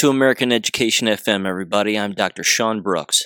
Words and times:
To 0.00 0.10
American 0.10 0.52
Education 0.52 1.08
FM, 1.08 1.46
everybody. 1.46 1.98
I'm 1.98 2.12
Dr. 2.12 2.44
Sean 2.44 2.82
Brooks. 2.82 3.22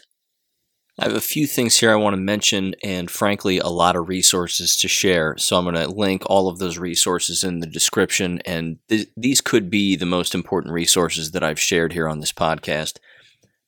I 1.00 1.06
have 1.06 1.16
a 1.16 1.20
few 1.20 1.48
things 1.48 1.78
here 1.78 1.90
I 1.90 1.96
want 1.96 2.14
to 2.14 2.20
mention, 2.20 2.76
and 2.84 3.10
frankly, 3.10 3.58
a 3.58 3.66
lot 3.66 3.96
of 3.96 4.08
resources 4.08 4.76
to 4.76 4.86
share. 4.86 5.34
So 5.36 5.56
I'm 5.56 5.64
going 5.64 5.74
to 5.74 5.88
link 5.88 6.22
all 6.26 6.48
of 6.48 6.60
those 6.60 6.78
resources 6.78 7.42
in 7.42 7.58
the 7.58 7.66
description, 7.66 8.40
and 8.46 8.78
th- 8.88 9.08
these 9.16 9.40
could 9.40 9.68
be 9.68 9.96
the 9.96 10.06
most 10.06 10.32
important 10.32 10.72
resources 10.72 11.32
that 11.32 11.42
I've 11.42 11.58
shared 11.58 11.92
here 11.92 12.08
on 12.08 12.20
this 12.20 12.32
podcast. 12.32 12.98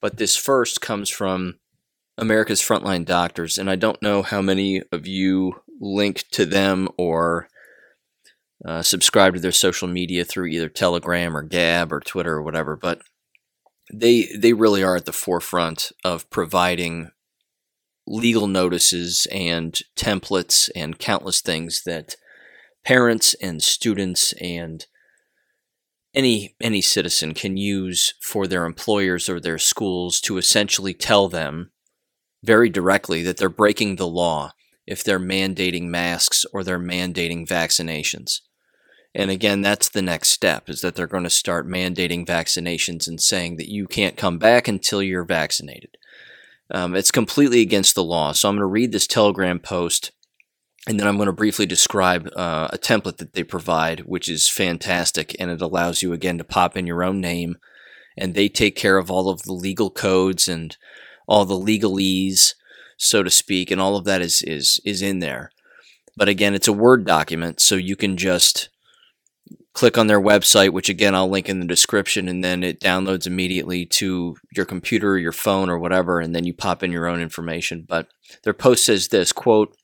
But 0.00 0.18
this 0.18 0.36
first 0.36 0.80
comes 0.80 1.10
from 1.10 1.58
America's 2.16 2.62
Frontline 2.62 3.04
Doctors, 3.04 3.58
and 3.58 3.68
I 3.68 3.74
don't 3.74 4.00
know 4.00 4.22
how 4.22 4.40
many 4.40 4.80
of 4.92 5.08
you 5.08 5.54
link 5.80 6.26
to 6.30 6.46
them 6.46 6.88
or 6.96 7.48
uh, 8.64 8.82
subscribe 8.82 9.34
to 9.34 9.40
their 9.40 9.52
social 9.52 9.88
media 9.88 10.24
through 10.24 10.46
either 10.46 10.68
Telegram 10.68 11.36
or 11.36 11.42
Gab 11.42 11.92
or 11.92 12.00
Twitter 12.00 12.34
or 12.34 12.42
whatever, 12.42 12.76
but 12.76 13.02
they 13.92 14.28
they 14.36 14.52
really 14.52 14.82
are 14.82 14.96
at 14.96 15.06
the 15.06 15.12
forefront 15.12 15.92
of 16.04 16.28
providing 16.30 17.10
legal 18.06 18.46
notices 18.46 19.26
and 19.30 19.80
templates 19.96 20.70
and 20.74 20.98
countless 20.98 21.40
things 21.40 21.82
that 21.84 22.16
parents 22.84 23.34
and 23.34 23.62
students 23.62 24.32
and 24.34 24.86
any 26.14 26.54
any 26.60 26.80
citizen 26.82 27.34
can 27.34 27.56
use 27.56 28.14
for 28.20 28.46
their 28.46 28.64
employers 28.64 29.28
or 29.28 29.40
their 29.40 29.58
schools 29.58 30.20
to 30.20 30.36
essentially 30.36 30.94
tell 30.94 31.28
them 31.28 31.70
very 32.44 32.68
directly 32.68 33.22
that 33.22 33.36
they're 33.36 33.48
breaking 33.48 33.96
the 33.96 34.08
law 34.08 34.52
if 34.86 35.04
they're 35.04 35.20
mandating 35.20 35.84
masks 35.84 36.44
or 36.52 36.64
they're 36.64 36.78
mandating 36.78 37.46
vaccinations. 37.46 38.40
And 39.14 39.30
again, 39.30 39.60
that's 39.60 39.88
the 39.88 40.02
next 40.02 40.28
step 40.28 40.68
is 40.68 40.80
that 40.80 40.94
they're 40.94 41.06
going 41.06 41.24
to 41.24 41.30
start 41.30 41.68
mandating 41.68 42.26
vaccinations 42.26 43.06
and 43.06 43.20
saying 43.20 43.56
that 43.56 43.68
you 43.68 43.86
can't 43.86 44.16
come 44.16 44.38
back 44.38 44.68
until 44.68 45.02
you're 45.02 45.24
vaccinated. 45.24 45.96
Um, 46.70 46.94
it's 46.94 47.10
completely 47.10 47.60
against 47.60 47.94
the 47.94 48.04
law. 48.04 48.32
So 48.32 48.48
I'm 48.48 48.54
going 48.54 48.62
to 48.62 48.66
read 48.66 48.92
this 48.92 49.06
Telegram 49.06 49.58
post 49.58 50.12
and 50.88 50.98
then 50.98 51.06
I'm 51.06 51.16
going 51.16 51.26
to 51.26 51.32
briefly 51.32 51.66
describe 51.66 52.28
uh, 52.34 52.68
a 52.72 52.78
template 52.78 53.18
that 53.18 53.34
they 53.34 53.44
provide, 53.44 54.00
which 54.00 54.28
is 54.28 54.48
fantastic. 54.48 55.36
And 55.38 55.50
it 55.50 55.62
allows 55.62 56.02
you, 56.02 56.12
again, 56.12 56.38
to 56.38 56.44
pop 56.44 56.76
in 56.76 56.88
your 56.88 57.04
own 57.04 57.20
name. 57.20 57.56
And 58.16 58.34
they 58.34 58.48
take 58.48 58.74
care 58.74 58.98
of 58.98 59.10
all 59.10 59.28
of 59.28 59.42
the 59.42 59.52
legal 59.52 59.90
codes 59.90 60.48
and 60.48 60.76
all 61.28 61.44
the 61.44 61.54
legalese, 61.54 62.54
so 62.96 63.22
to 63.22 63.30
speak. 63.30 63.70
And 63.70 63.80
all 63.80 63.96
of 63.96 64.04
that 64.06 64.22
is, 64.22 64.42
is, 64.42 64.80
is 64.84 65.02
in 65.02 65.20
there. 65.20 65.52
But 66.16 66.28
again, 66.28 66.52
it's 66.52 66.68
a 66.68 66.72
Word 66.72 67.06
document, 67.06 67.60
so 67.60 67.76
you 67.76 67.94
can 67.94 68.16
just 68.16 68.68
click 69.74 69.96
on 69.96 70.06
their 70.06 70.20
website, 70.20 70.70
which 70.70 70.88
again 70.88 71.14
I'll 71.14 71.30
link 71.30 71.48
in 71.48 71.60
the 71.60 71.66
description, 71.66 72.28
and 72.28 72.42
then 72.44 72.62
it 72.62 72.80
downloads 72.80 73.26
immediately 73.26 73.86
to 73.86 74.36
your 74.54 74.66
computer 74.66 75.12
or 75.12 75.18
your 75.18 75.32
phone 75.32 75.70
or 75.70 75.78
whatever, 75.78 76.20
and 76.20 76.34
then 76.34 76.44
you 76.44 76.54
pop 76.54 76.82
in 76.82 76.92
your 76.92 77.06
own 77.06 77.20
information. 77.20 77.84
But 77.88 78.08
their 78.44 78.54
post 78.54 78.84
says 78.84 79.08
this 79.08 79.32
quote, 79.32 79.74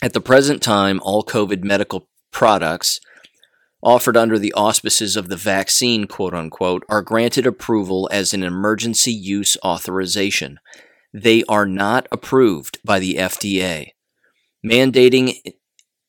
at 0.00 0.12
the 0.12 0.20
present 0.20 0.62
time, 0.62 1.00
all 1.02 1.24
COVID 1.24 1.64
medical 1.64 2.08
products 2.30 3.00
offered 3.82 4.16
under 4.16 4.38
the 4.38 4.52
auspices 4.54 5.16
of 5.16 5.28
the 5.28 5.36
vaccine, 5.36 6.06
quote 6.06 6.34
unquote, 6.34 6.84
are 6.88 7.02
granted 7.02 7.46
approval 7.46 8.08
as 8.12 8.32
an 8.32 8.42
emergency 8.42 9.12
use 9.12 9.56
authorization. 9.64 10.58
They 11.12 11.44
are 11.48 11.66
not 11.66 12.06
approved 12.12 12.78
by 12.84 12.98
the 12.98 13.14
FDA. 13.14 13.88
Mandating 14.64 15.34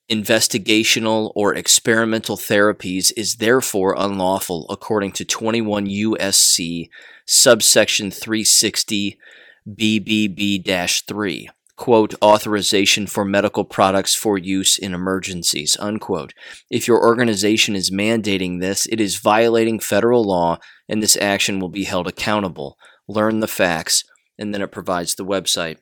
investigational 0.10 1.32
or 1.36 1.54
experimental 1.54 2.36
therapies 2.36 3.12
is 3.16 3.36
therefore 3.36 3.96
unlawful 3.98 4.66
according 4.70 5.12
to 5.12 5.24
21 5.24 5.86
USC 5.86 6.90
subsection 7.28 8.10
360 8.10 9.20
BBB 9.68 11.06
3 11.08 11.50
quote 11.76 12.14
authorization 12.22 13.08
for 13.08 13.24
medical 13.24 13.64
products 13.64 14.16
for 14.16 14.38
use 14.38 14.78
in 14.78 14.94
emergencies 14.94 15.78
unquote. 15.80 16.34
If 16.72 16.88
your 16.88 17.02
organization 17.02 17.76
is 17.76 17.92
mandating 17.92 18.60
this 18.60 18.88
it 18.88 19.00
is 19.00 19.18
violating 19.18 19.80
federal 19.80 20.24
law 20.24 20.58
and 20.90 21.04
this 21.04 21.18
action 21.18 21.60
will 21.60 21.70
be 21.70 21.84
held 21.84 22.08
accountable. 22.08 22.78
Learn 23.08 23.42
the 23.42 23.48
facts 23.48 24.04
and 24.40 24.54
then 24.54 24.62
it 24.62 24.72
provides 24.72 25.16
the 25.16 25.26
website 25.26 25.78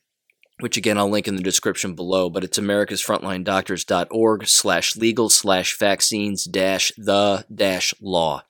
which 0.60 0.78
again 0.78 0.98
I'll 0.98 1.10
link 1.10 1.28
in 1.28 1.36
the 1.36 1.44
description 1.44 1.94
below, 1.96 2.30
but 2.30 2.44
it's 2.44 2.58
americasfrontlinedoctors.org 2.58 4.48
slash 4.48 4.96
legal 4.96 5.30
slash 5.30 5.78
vaccines 5.78 6.46
dash 6.46 6.92
the 6.98 7.46
dash 7.54 7.94
law. 8.02 8.44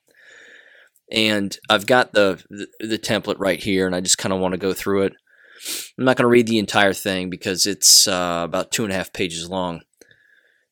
And 1.10 1.56
I've 1.70 1.86
got 1.86 2.12
the, 2.12 2.42
the, 2.50 2.68
the 2.86 2.98
template 2.98 3.38
right 3.38 3.62
here, 3.62 3.86
and 3.86 3.96
I 3.96 4.00
just 4.00 4.18
kind 4.18 4.32
of 4.32 4.40
want 4.40 4.52
to 4.52 4.58
go 4.58 4.74
through 4.74 5.02
it. 5.04 5.14
I'm 5.98 6.04
not 6.04 6.16
going 6.16 6.24
to 6.24 6.28
read 6.28 6.46
the 6.46 6.58
entire 6.58 6.92
thing 6.92 7.30
because 7.30 7.66
it's 7.66 8.06
uh, 8.06 8.42
about 8.44 8.70
two 8.70 8.84
and 8.84 8.92
a 8.92 8.96
half 8.96 9.12
pages 9.12 9.48
long, 9.48 9.80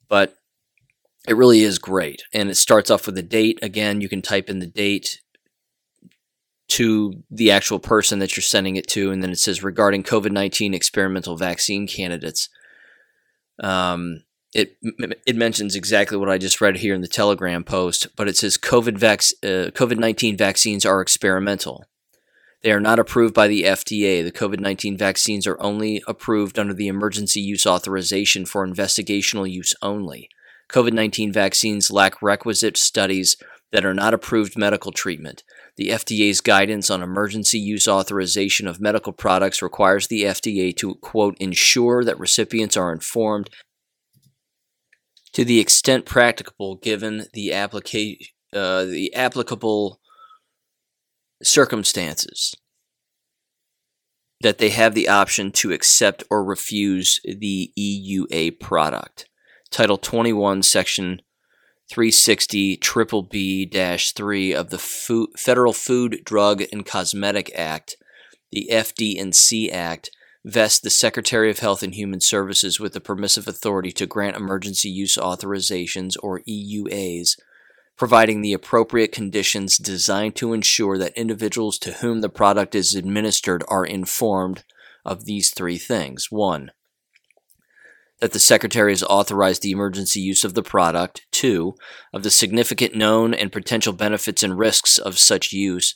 but 0.08 0.34
it 1.26 1.36
really 1.36 1.62
is 1.62 1.78
great. 1.78 2.22
And 2.32 2.50
it 2.50 2.56
starts 2.56 2.90
off 2.90 3.06
with 3.06 3.18
a 3.18 3.22
date. 3.22 3.58
Again, 3.62 4.00
you 4.00 4.08
can 4.08 4.22
type 4.22 4.48
in 4.48 4.60
the 4.60 4.66
date 4.66 5.20
to 6.68 7.22
the 7.30 7.50
actual 7.50 7.78
person 7.78 8.18
that 8.18 8.36
you're 8.36 8.42
sending 8.42 8.76
it 8.76 8.86
to, 8.88 9.10
and 9.10 9.22
then 9.22 9.30
it 9.30 9.38
says 9.38 9.62
regarding 9.62 10.02
COVID 10.02 10.32
nineteen 10.32 10.74
experimental 10.74 11.36
vaccine 11.36 11.86
candidates. 11.86 12.48
Um, 13.62 14.24
it 14.52 14.76
it 15.26 15.36
mentions 15.36 15.74
exactly 15.74 16.16
what 16.16 16.30
I 16.30 16.38
just 16.38 16.60
read 16.60 16.78
here 16.78 16.94
in 16.94 17.02
the 17.02 17.08
Telegram 17.08 17.64
post, 17.64 18.08
but 18.16 18.28
it 18.28 18.36
says 18.36 18.58
COVID 18.58 18.98
vac- 18.98 19.20
uh, 19.42 19.70
COVID 19.70 19.98
nineteen 19.98 20.36
vaccines 20.36 20.84
are 20.84 21.00
experimental. 21.00 21.84
They 22.62 22.72
are 22.72 22.80
not 22.80 22.98
approved 22.98 23.32
by 23.32 23.48
the 23.48 23.62
FDA. 23.62 24.24
The 24.24 24.32
COVID 24.32 24.58
19 24.58 24.96
vaccines 24.96 25.46
are 25.46 25.60
only 25.60 26.02
approved 26.08 26.58
under 26.58 26.74
the 26.74 26.88
emergency 26.88 27.40
use 27.40 27.64
authorization 27.66 28.44
for 28.44 28.66
investigational 28.66 29.48
use 29.48 29.72
only. 29.82 30.28
COVID 30.68 30.92
19 30.92 31.32
vaccines 31.32 31.92
lack 31.92 32.20
requisite 32.20 32.76
studies 32.76 33.36
that 33.70 33.84
are 33.84 33.94
not 33.94 34.14
approved 34.14 34.56
medical 34.56 34.90
treatment. 34.90 35.44
The 35.76 35.88
FDA's 35.88 36.40
guidance 36.40 36.90
on 36.90 37.02
emergency 37.02 37.58
use 37.58 37.86
authorization 37.86 38.66
of 38.66 38.80
medical 38.80 39.12
products 39.12 39.60
requires 39.60 40.06
the 40.06 40.22
FDA 40.22 40.74
to, 40.76 40.94
quote, 40.96 41.36
ensure 41.38 42.02
that 42.02 42.18
recipients 42.18 42.76
are 42.76 42.92
informed 42.92 43.50
to 45.34 45.44
the 45.44 45.60
extent 45.60 46.06
practicable 46.06 46.76
given 46.76 47.26
the, 47.34 47.50
applica- 47.50 48.16
uh, 48.54 48.84
the 48.86 49.12
applicable 49.14 50.00
circumstances 51.42 52.54
that 54.40 54.58
they 54.58 54.70
have 54.70 54.94
the 54.94 55.08
option 55.08 55.50
to 55.50 55.72
accept 55.72 56.24
or 56.30 56.42
refuse 56.42 57.20
the 57.24 57.72
EUA 57.78 58.58
product. 58.60 59.28
Title 59.70 59.98
21, 59.98 60.62
Section 60.62 61.20
360 61.88 62.76
triple 62.78 63.22
B 63.22 63.66
3 63.66 64.52
of 64.54 64.70
the 64.70 64.78
Federal 65.36 65.72
Food, 65.72 66.22
Drug, 66.24 66.62
and 66.72 66.84
Cosmetic 66.84 67.50
Act, 67.54 67.96
the 68.50 68.68
FD&C 68.72 69.70
Act, 69.70 70.10
vests 70.44 70.80
the 70.80 70.90
Secretary 70.90 71.50
of 71.50 71.60
Health 71.60 71.82
and 71.82 71.94
Human 71.94 72.20
Services 72.20 72.78
with 72.78 72.92
the 72.92 73.00
permissive 73.00 73.48
authority 73.48 73.92
to 73.92 74.06
grant 74.06 74.36
emergency 74.36 74.88
use 74.88 75.16
authorizations 75.16 76.14
or 76.22 76.40
EUAs, 76.48 77.36
providing 77.96 78.42
the 78.42 78.52
appropriate 78.52 79.12
conditions 79.12 79.78
designed 79.78 80.36
to 80.36 80.52
ensure 80.52 80.98
that 80.98 81.16
individuals 81.16 81.78
to 81.78 81.94
whom 81.94 82.20
the 82.20 82.28
product 82.28 82.74
is 82.74 82.94
administered 82.94 83.64
are 83.68 83.84
informed 83.84 84.64
of 85.04 85.24
these 85.24 85.50
three 85.50 85.78
things. 85.78 86.30
1 86.30 86.70
that 88.20 88.32
the 88.32 88.38
Secretary 88.38 88.92
has 88.92 89.02
authorized 89.02 89.62
the 89.62 89.70
emergency 89.70 90.20
use 90.20 90.44
of 90.44 90.54
the 90.54 90.62
product, 90.62 91.26
two, 91.30 91.74
of 92.12 92.22
the 92.22 92.30
significant 92.30 92.94
known 92.94 93.34
and 93.34 93.52
potential 93.52 93.92
benefits 93.92 94.42
and 94.42 94.58
risks 94.58 94.98
of 94.98 95.18
such 95.18 95.52
use, 95.52 95.94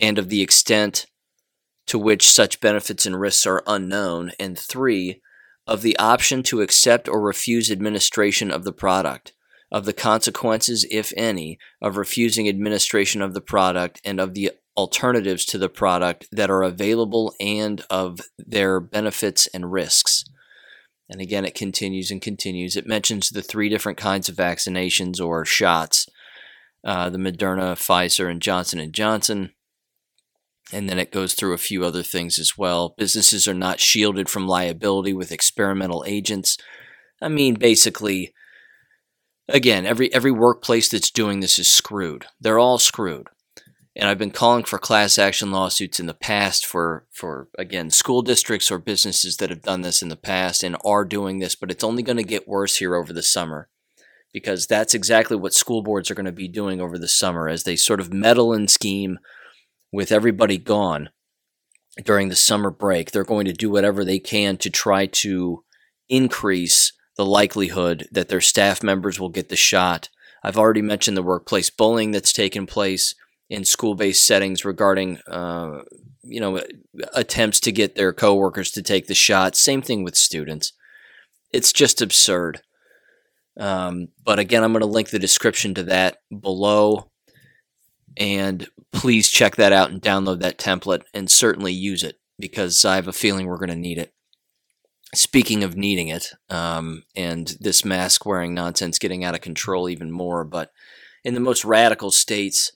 and 0.00 0.18
of 0.18 0.28
the 0.28 0.42
extent 0.42 1.06
to 1.86 1.98
which 1.98 2.28
such 2.28 2.60
benefits 2.60 3.06
and 3.06 3.20
risks 3.20 3.46
are 3.46 3.62
unknown, 3.66 4.32
and 4.40 4.58
three, 4.58 5.20
of 5.66 5.82
the 5.82 5.96
option 5.98 6.42
to 6.42 6.60
accept 6.60 7.08
or 7.08 7.20
refuse 7.20 7.70
administration 7.70 8.50
of 8.50 8.64
the 8.64 8.72
product, 8.72 9.32
of 9.70 9.84
the 9.84 9.92
consequences, 9.92 10.86
if 10.90 11.12
any, 11.16 11.58
of 11.80 11.96
refusing 11.96 12.48
administration 12.48 13.22
of 13.22 13.34
the 13.34 13.40
product, 13.40 14.00
and 14.04 14.20
of 14.20 14.34
the 14.34 14.50
alternatives 14.76 15.44
to 15.44 15.58
the 15.58 15.68
product 15.68 16.26
that 16.30 16.50
are 16.50 16.62
available 16.62 17.34
and 17.40 17.82
of 17.88 18.20
their 18.38 18.78
benefits 18.78 19.46
and 19.48 19.72
risks. 19.72 20.15
And 21.08 21.20
again, 21.20 21.44
it 21.44 21.54
continues 21.54 22.10
and 22.10 22.20
continues. 22.20 22.76
It 22.76 22.86
mentions 22.86 23.30
the 23.30 23.42
three 23.42 23.68
different 23.68 23.98
kinds 23.98 24.28
of 24.28 24.36
vaccinations 24.36 25.20
or 25.20 25.44
shots: 25.44 26.06
uh, 26.84 27.10
the 27.10 27.18
Moderna, 27.18 27.74
Pfizer, 27.74 28.30
and 28.30 28.42
Johnson 28.42 28.80
and 28.80 28.92
Johnson. 28.92 29.52
And 30.72 30.88
then 30.88 30.98
it 30.98 31.12
goes 31.12 31.34
through 31.34 31.52
a 31.52 31.58
few 31.58 31.84
other 31.84 32.02
things 32.02 32.40
as 32.40 32.58
well. 32.58 32.94
Businesses 32.98 33.46
are 33.46 33.54
not 33.54 33.78
shielded 33.78 34.28
from 34.28 34.48
liability 34.48 35.12
with 35.12 35.30
experimental 35.30 36.04
agents. 36.08 36.58
I 37.22 37.28
mean, 37.28 37.54
basically, 37.54 38.34
again, 39.48 39.86
every 39.86 40.12
every 40.12 40.32
workplace 40.32 40.88
that's 40.88 41.10
doing 41.10 41.38
this 41.38 41.58
is 41.58 41.68
screwed. 41.68 42.26
They're 42.40 42.58
all 42.58 42.78
screwed. 42.78 43.28
And 43.98 44.10
I've 44.10 44.18
been 44.18 44.30
calling 44.30 44.64
for 44.64 44.78
class 44.78 45.16
action 45.16 45.50
lawsuits 45.50 45.98
in 45.98 46.04
the 46.04 46.12
past 46.12 46.66
for, 46.66 47.06
for 47.10 47.48
again, 47.58 47.90
school 47.90 48.20
districts 48.20 48.70
or 48.70 48.78
businesses 48.78 49.38
that 49.38 49.48
have 49.48 49.62
done 49.62 49.80
this 49.80 50.02
in 50.02 50.10
the 50.10 50.16
past 50.16 50.62
and 50.62 50.76
are 50.84 51.04
doing 51.04 51.38
this, 51.38 51.54
but 51.54 51.70
it's 51.70 51.82
only 51.82 52.02
going 52.02 52.18
to 52.18 52.22
get 52.22 52.46
worse 52.46 52.76
here 52.76 52.94
over 52.94 53.14
the 53.14 53.22
summer 53.22 53.70
because 54.34 54.66
that's 54.66 54.92
exactly 54.92 55.34
what 55.34 55.54
school 55.54 55.82
boards 55.82 56.10
are 56.10 56.14
going 56.14 56.26
to 56.26 56.32
be 56.32 56.46
doing 56.46 56.78
over 56.78 56.98
the 56.98 57.08
summer 57.08 57.48
as 57.48 57.64
they 57.64 57.74
sort 57.74 57.98
of 57.98 58.12
meddle 58.12 58.52
and 58.52 58.70
scheme 58.70 59.18
with 59.90 60.12
everybody 60.12 60.58
gone 60.58 61.08
during 62.04 62.28
the 62.28 62.36
summer 62.36 62.70
break. 62.70 63.10
They're 63.10 63.24
going 63.24 63.46
to 63.46 63.54
do 63.54 63.70
whatever 63.70 64.04
they 64.04 64.18
can 64.18 64.58
to 64.58 64.68
try 64.68 65.06
to 65.06 65.64
increase 66.10 66.92
the 67.16 67.24
likelihood 67.24 68.08
that 68.12 68.28
their 68.28 68.42
staff 68.42 68.82
members 68.82 69.18
will 69.18 69.30
get 69.30 69.48
the 69.48 69.56
shot. 69.56 70.10
I've 70.44 70.58
already 70.58 70.82
mentioned 70.82 71.16
the 71.16 71.22
workplace 71.22 71.70
bullying 71.70 72.10
that's 72.10 72.34
taken 72.34 72.66
place 72.66 73.14
in 73.48 73.64
school-based 73.64 74.26
settings 74.26 74.64
regarding, 74.64 75.18
uh, 75.28 75.82
you 76.22 76.40
know, 76.40 76.60
attempts 77.14 77.60
to 77.60 77.72
get 77.72 77.94
their 77.94 78.12
coworkers 78.12 78.70
to 78.72 78.82
take 78.82 79.06
the 79.06 79.14
shot. 79.14 79.56
Same 79.56 79.82
thing 79.82 80.02
with 80.02 80.16
students. 80.16 80.72
It's 81.52 81.72
just 81.72 82.02
absurd. 82.02 82.62
Um, 83.58 84.08
but 84.24 84.38
again, 84.38 84.64
I'm 84.64 84.72
going 84.72 84.80
to 84.80 84.86
link 84.86 85.10
the 85.10 85.18
description 85.18 85.74
to 85.74 85.84
that 85.84 86.18
below. 86.40 87.10
And 88.16 88.66
please 88.92 89.28
check 89.28 89.56
that 89.56 89.72
out 89.72 89.90
and 89.90 90.00
download 90.00 90.40
that 90.40 90.58
template 90.58 91.02
and 91.12 91.30
certainly 91.30 91.72
use 91.72 92.02
it 92.02 92.18
because 92.38 92.84
I 92.84 92.96
have 92.96 93.08
a 93.08 93.12
feeling 93.12 93.46
we're 93.46 93.58
going 93.58 93.68
to 93.68 93.76
need 93.76 93.98
it. 93.98 94.12
Speaking 95.14 95.62
of 95.62 95.76
needing 95.76 96.08
it, 96.08 96.32
um, 96.50 97.04
and 97.14 97.56
this 97.60 97.84
mask 97.84 98.26
wearing 98.26 98.54
nonsense 98.54 98.98
getting 98.98 99.22
out 99.22 99.34
of 99.34 99.40
control 99.40 99.88
even 99.88 100.10
more, 100.10 100.44
but 100.44 100.72
in 101.24 101.34
the 101.34 101.40
most 101.40 101.64
radical 101.64 102.10
states, 102.10 102.72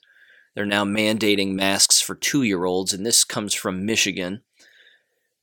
they're 0.55 0.65
now 0.65 0.83
mandating 0.83 1.53
masks 1.53 2.01
for 2.01 2.15
two 2.15 2.43
year 2.43 2.65
olds, 2.65 2.93
and 2.93 3.05
this 3.05 3.23
comes 3.23 3.53
from 3.53 3.85
Michigan. 3.85 4.41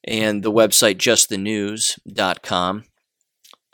And 0.05 0.43
the 0.43 0.53
website 0.53 0.97
justthenews.com 0.97 2.85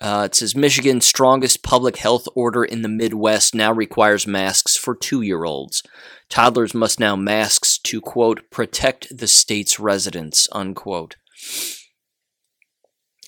uh, 0.00 0.24
it 0.26 0.34
says 0.34 0.56
Michigan's 0.56 1.06
strongest 1.06 1.62
public 1.62 1.96
health 1.96 2.26
order 2.34 2.64
in 2.64 2.82
the 2.82 2.88
Midwest 2.88 3.54
now 3.54 3.72
requires 3.72 4.26
masks 4.26 4.76
for 4.76 4.94
two 4.94 5.22
year 5.22 5.44
olds. 5.44 5.82
Toddlers 6.28 6.74
must 6.74 6.98
now 6.98 7.14
masks 7.14 7.78
to, 7.78 8.00
quote, 8.00 8.50
protect 8.50 9.16
the 9.16 9.28
state's 9.28 9.78
residents, 9.78 10.48
unquote. 10.50 11.16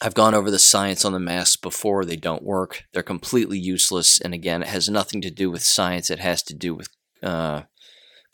I've 0.03 0.15
gone 0.15 0.35
over 0.35 0.51
the 0.51 0.59
science 0.59 1.05
on 1.05 1.13
the 1.13 1.21
masks 1.21 1.57
before. 1.57 2.05
They 2.05 2.17
don't 2.17 2.43
work. 2.43 2.85
They're 2.93 3.03
completely 3.03 3.59
useless. 3.59 4.21
And 4.21 4.35
again, 4.35 4.63
it 4.63 4.69
has 4.69 4.89
nothing 4.89 5.21
to 5.23 5.31
do 5.31 5.51
with 5.51 5.63
science. 5.63 6.11
It 6.11 6.19
has 6.19 6.43
to 6.45 6.55
do 6.55 6.75
with 6.75 6.89
uh, 7.23 7.63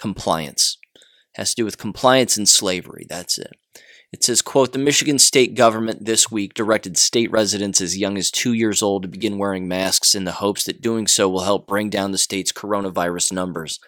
compliance. 0.02 0.78
It 0.96 1.38
has 1.38 1.50
to 1.50 1.62
do 1.62 1.64
with 1.64 1.78
compliance 1.78 2.36
and 2.36 2.48
slavery. 2.48 3.06
That's 3.08 3.38
it. 3.38 3.52
It 4.12 4.24
says, 4.24 4.42
quote, 4.42 4.72
the 4.72 4.78
Michigan 4.78 5.18
state 5.18 5.54
government 5.54 6.04
this 6.04 6.30
week 6.30 6.54
directed 6.54 6.98
state 6.98 7.30
residents 7.30 7.80
as 7.80 7.96
young 7.96 8.18
as 8.18 8.30
two 8.30 8.52
years 8.52 8.82
old 8.82 9.02
to 9.02 9.08
begin 9.08 9.38
wearing 9.38 9.68
masks 9.68 10.14
in 10.14 10.24
the 10.24 10.32
hopes 10.32 10.64
that 10.64 10.82
doing 10.82 11.06
so 11.06 11.28
will 11.28 11.44
help 11.44 11.68
bring 11.68 11.88
down 11.88 12.10
the 12.10 12.18
state's 12.18 12.52
coronavirus 12.52 13.32
numbers. 13.32 13.78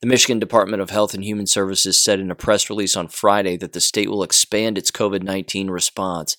The 0.00 0.08
Michigan 0.08 0.40
Department 0.40 0.82
of 0.82 0.90
Health 0.90 1.14
and 1.14 1.24
Human 1.24 1.46
Services 1.46 2.02
said 2.02 2.18
in 2.20 2.30
a 2.30 2.34
press 2.34 2.68
release 2.68 2.96
on 2.96 3.08
Friday 3.08 3.56
that 3.56 3.72
the 3.72 3.80
state 3.80 4.10
will 4.10 4.24
expand 4.24 4.76
its 4.76 4.90
COVID 4.90 5.22
19 5.22 5.70
response, 5.70 6.36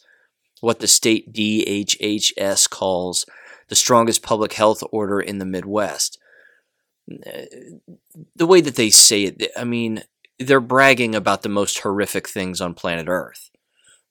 what 0.60 0.80
the 0.80 0.88
state 0.88 1.34
DHHS 1.34 2.70
calls 2.70 3.26
the 3.70 3.76
strongest 3.76 4.22
public 4.22 4.54
health 4.54 4.84
order 4.92 5.20
in 5.20 5.40
the 5.40 5.46
Midwest. 5.46 6.20
The 7.08 8.46
way 8.46 8.62
that 8.62 8.76
they 8.76 8.90
say 8.90 9.24
it, 9.24 9.52
I 9.56 9.64
mean, 9.64 10.04
they're 10.40 10.60
bragging 10.60 11.16
about 11.16 11.42
the 11.42 11.50
most 11.50 11.80
horrific 11.80 12.28
things 12.28 12.62
on 12.62 12.74
planet 12.74 13.08
Earth. 13.08 13.50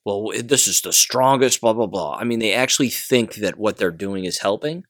Well, 0.03 0.31
this 0.41 0.67
is 0.67 0.81
the 0.81 0.93
strongest, 0.93 1.61
blah, 1.61 1.73
blah, 1.73 1.85
blah. 1.85 2.17
I 2.17 2.23
mean, 2.23 2.39
they 2.39 2.53
actually 2.53 2.89
think 2.89 3.35
that 3.35 3.57
what 3.57 3.77
they're 3.77 3.91
doing 3.91 4.23
is 4.23 4.39
helping? 4.39 4.85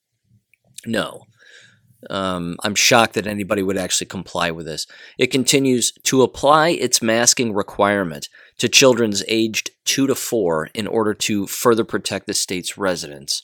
No. 0.86 1.24
Um, 2.10 2.58
I'm 2.64 2.76
shocked 2.76 3.16
that 3.16 3.26
anybody 3.26 3.64
would 3.64 3.78
actually 3.78 4.08
comply 4.08 4.52
with 4.52 4.68
this. 4.68 4.86
It 5.18 5.32
continues 5.32 5.92
to 6.04 6.22
apply 6.22 6.70
its 6.70 7.02
masking 7.02 7.54
requirement 7.54 8.30
to 8.60 8.70
children's 8.70 9.24
aged 9.28 9.72
2 9.86 10.08
to 10.08 10.16
4 10.16 10.70
in 10.76 10.86
order 10.86 11.14
to 11.16 11.48
further 11.48 11.84
protect 11.84 12.28
the 12.28 12.34
state's 12.34 12.78
residents. 12.78 13.44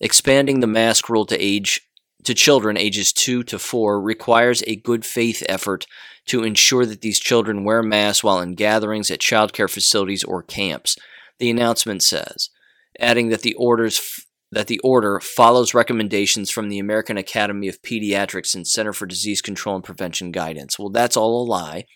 Expanding 0.00 0.60
the 0.60 0.66
mask 0.66 1.08
rule 1.08 1.24
to 1.26 1.38
age 1.38 1.88
to 2.24 2.34
children 2.34 2.76
ages 2.76 3.12
2 3.12 3.42
to 3.44 3.58
4 3.58 4.00
requires 4.00 4.62
a 4.66 4.76
good 4.76 5.04
faith 5.04 5.42
effort 5.48 5.86
to 6.26 6.42
ensure 6.42 6.86
that 6.86 7.02
these 7.02 7.20
children 7.20 7.64
wear 7.64 7.82
masks 7.82 8.24
while 8.24 8.40
in 8.40 8.54
gatherings 8.54 9.10
at 9.10 9.20
childcare 9.20 9.70
facilities 9.70 10.24
or 10.24 10.42
camps. 10.42 10.96
The 11.38 11.50
announcement 11.50 12.02
says, 12.02 12.50
adding 12.98 13.28
that 13.28 13.42
the 13.42 13.54
orders 13.54 13.98
f- 13.98 14.26
that 14.50 14.68
the 14.68 14.78
order 14.80 15.18
follows 15.18 15.74
recommendations 15.74 16.48
from 16.48 16.68
the 16.68 16.78
American 16.78 17.16
Academy 17.16 17.66
of 17.66 17.82
Pediatrics 17.82 18.54
and 18.54 18.64
Center 18.64 18.92
for 18.92 19.04
Disease 19.04 19.42
Control 19.42 19.74
and 19.74 19.84
Prevention 19.84 20.30
guidance. 20.30 20.78
Well, 20.78 20.90
that's 20.90 21.16
all 21.16 21.42
a 21.42 21.44
lie 21.44 21.86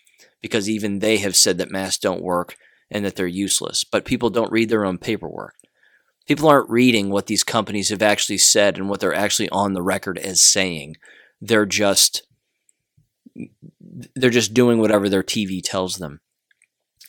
because 0.41 0.69
even 0.69 0.99
they 0.99 1.17
have 1.17 1.37
said 1.37 1.57
that 1.57 1.71
masks 1.71 1.99
don't 1.99 2.21
work 2.21 2.57
and 2.91 3.05
that 3.05 3.15
they're 3.15 3.27
useless. 3.27 3.85
But 3.89 4.03
people 4.03 4.29
don't 4.29 4.51
read 4.51 4.67
their 4.67 4.83
own 4.85 4.97
paperwork. 4.97 5.55
People 6.29 6.47
aren't 6.47 6.69
reading 6.69 7.09
what 7.09 7.25
these 7.25 7.43
companies 7.43 7.89
have 7.89 8.03
actually 8.03 8.37
said 8.37 8.77
and 8.77 8.87
what 8.87 8.99
they're 8.99 9.15
actually 9.15 9.49
on 9.49 9.73
the 9.73 9.81
record 9.81 10.19
as 10.19 10.43
saying. 10.43 10.95
They're 11.41 11.65
just 11.65 12.21
they're 14.15 14.29
just 14.29 14.53
doing 14.53 14.77
whatever 14.77 15.09
their 15.09 15.23
TV 15.23 15.59
tells 15.63 15.95
them. 15.95 16.19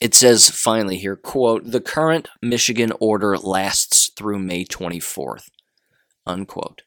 It 0.01 0.15
says 0.15 0.49
finally 0.49 0.97
here, 0.97 1.17
quote, 1.17 1.71
the 1.71 1.83
current 1.83 2.31
Michigan 2.41 2.95
order 2.99 3.37
lasts 3.37 4.11
through 4.17 4.39
May 4.39 4.65
24th, 4.65 5.51
unquote. 6.27 6.81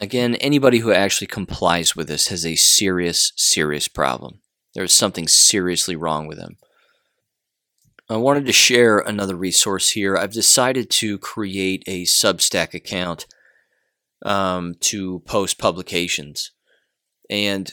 Again, 0.00 0.36
anybody 0.36 0.78
who 0.78 0.92
actually 0.92 1.26
complies 1.26 1.96
with 1.96 2.06
this 2.06 2.28
has 2.28 2.46
a 2.46 2.54
serious, 2.54 3.32
serious 3.34 3.88
problem. 3.88 4.38
There's 4.76 4.94
something 4.94 5.26
seriously 5.26 5.96
wrong 5.96 6.28
with 6.28 6.38
them. 6.38 6.58
I 8.12 8.18
wanted 8.18 8.44
to 8.46 8.52
share 8.52 8.98
another 8.98 9.34
resource 9.36 9.90
here. 9.90 10.18
I've 10.18 10.32
decided 10.32 10.90
to 10.90 11.18
create 11.18 11.82
a 11.86 12.02
Substack 12.02 12.74
account 12.74 13.26
um, 14.24 14.74
to 14.80 15.20
post 15.20 15.58
publications. 15.58 16.52
And 17.30 17.72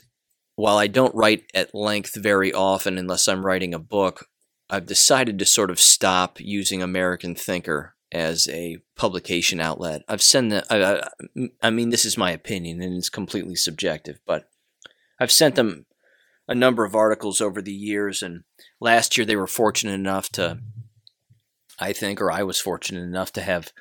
while 0.55 0.77
I 0.77 0.87
don't 0.87 1.13
write 1.13 1.43
at 1.53 1.75
length 1.75 2.15
very 2.15 2.53
often 2.53 2.97
unless 2.97 3.27
I'm 3.27 3.45
writing 3.45 3.73
a 3.73 3.79
book, 3.79 4.27
I've 4.69 4.85
decided 4.85 5.39
to 5.39 5.45
sort 5.45 5.71
of 5.71 5.79
stop 5.79 6.39
using 6.39 6.81
American 6.81 7.35
Thinker 7.35 7.95
as 8.11 8.47
a 8.47 8.77
publication 8.95 9.59
outlet. 9.59 10.03
I've 10.07 10.21
sent 10.21 10.51
the, 10.51 10.65
I, 10.69 11.49
I 11.61 11.69
mean, 11.69 11.89
this 11.89 12.05
is 12.05 12.17
my 12.17 12.31
opinion 12.31 12.81
and 12.81 12.95
it's 12.95 13.09
completely 13.09 13.55
subjective, 13.55 14.19
but 14.25 14.47
I've 15.19 15.31
sent 15.31 15.55
them 15.55 15.85
a 16.49 16.55
number 16.55 16.83
of 16.83 16.95
articles 16.95 17.39
over 17.39 17.61
the 17.61 17.71
years, 17.71 18.23
and 18.23 18.43
last 18.81 19.15
year 19.15 19.25
they 19.25 19.35
were 19.35 19.47
fortunate 19.47 19.93
enough 19.93 20.29
to, 20.31 20.59
I 21.79 21.93
think, 21.93 22.19
or 22.19 22.31
I 22.31 22.41
was 22.41 22.59
fortunate 22.59 23.03
enough 23.03 23.31
to 23.33 23.41
have, 23.41 23.71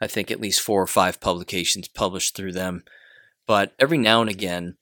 I 0.00 0.06
think, 0.06 0.30
at 0.30 0.40
least 0.40 0.62
four 0.62 0.82
or 0.82 0.86
five 0.86 1.20
publications 1.20 1.86
published 1.86 2.34
through 2.34 2.52
them. 2.52 2.82
But 3.46 3.74
every 3.78 3.98
now 3.98 4.22
and 4.22 4.30
again, 4.30 4.78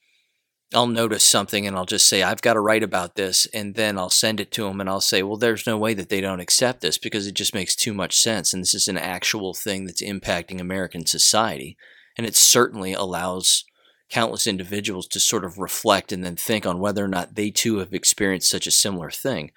I'll 0.73 0.87
notice 0.87 1.25
something 1.25 1.67
and 1.67 1.77
I'll 1.77 1.85
just 1.85 2.09
say, 2.09 2.23
I've 2.23 2.43
got 2.43 2.55
to 2.55 2.61
write 2.61 2.85
about 2.85 3.17
this. 3.17 3.47
And 3.53 3.75
then 3.75 3.99
I'll 3.99 4.09
send 4.09 4.39
it 4.39 4.53
to 4.53 4.65
them 4.65 4.81
and 4.81 4.89
I'll 4.89 5.01
say, 5.01 5.23
well, 5.23 5.37
there's 5.37 5.67
no 5.67 5.77
way 5.77 5.95
that 5.95 6.09
they 6.09 6.21
don't 6.21 6.41
accept 6.41 6.81
this 6.81 6.97
because 6.97 7.27
it 7.27 7.35
just 7.35 7.55
makes 7.55 7.75
too 7.75 7.93
much 7.93 8.17
sense. 8.17 8.55
And 8.55 8.63
this 8.63 8.73
is 8.73 8.89
an 8.89 8.97
actual 8.97 9.53
thing 9.53 9.85
that's 9.85 10.01
impacting 10.01 10.61
American 10.61 11.05
society. 11.05 11.77
And 12.17 12.27
it 12.27 12.37
certainly 12.37 12.95
allows 12.95 13.65
countless 14.13 14.47
individuals 14.47 15.07
to 15.09 15.19
sort 15.19 15.45
of 15.45 15.59
reflect 15.59 16.13
and 16.13 16.23
then 16.23 16.37
think 16.37 16.67
on 16.67 16.79
whether 16.79 17.03
or 17.03 17.09
not 17.09 17.35
they 17.35 17.51
too 17.51 17.79
have 17.79 17.95
experienced 17.95 18.51
such 18.51 18.67
a 18.67 18.71
similar 18.71 19.11
thing. 19.11 19.51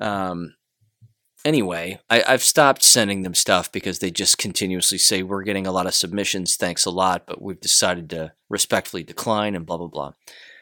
Um, 0.00 0.54
anyway, 1.44 1.98
I, 2.08 2.22
have 2.26 2.42
stopped 2.42 2.84
sending 2.84 3.22
them 3.22 3.34
stuff 3.34 3.72
because 3.72 3.98
they 3.98 4.12
just 4.12 4.38
continuously 4.38 4.96
say, 4.96 5.24
We're 5.24 5.42
getting 5.42 5.66
a 5.66 5.72
lot 5.72 5.86
of 5.86 5.94
submissions, 5.94 6.54
thanks 6.56 6.86
a 6.86 6.90
lot, 6.90 7.24
but 7.26 7.42
we've 7.42 7.60
decided 7.60 8.08
to 8.10 8.32
respectfully 8.48 9.02
decline 9.02 9.56
and 9.56 9.66
blah, 9.66 9.78
blah, 9.78 9.88
blah. 9.88 10.12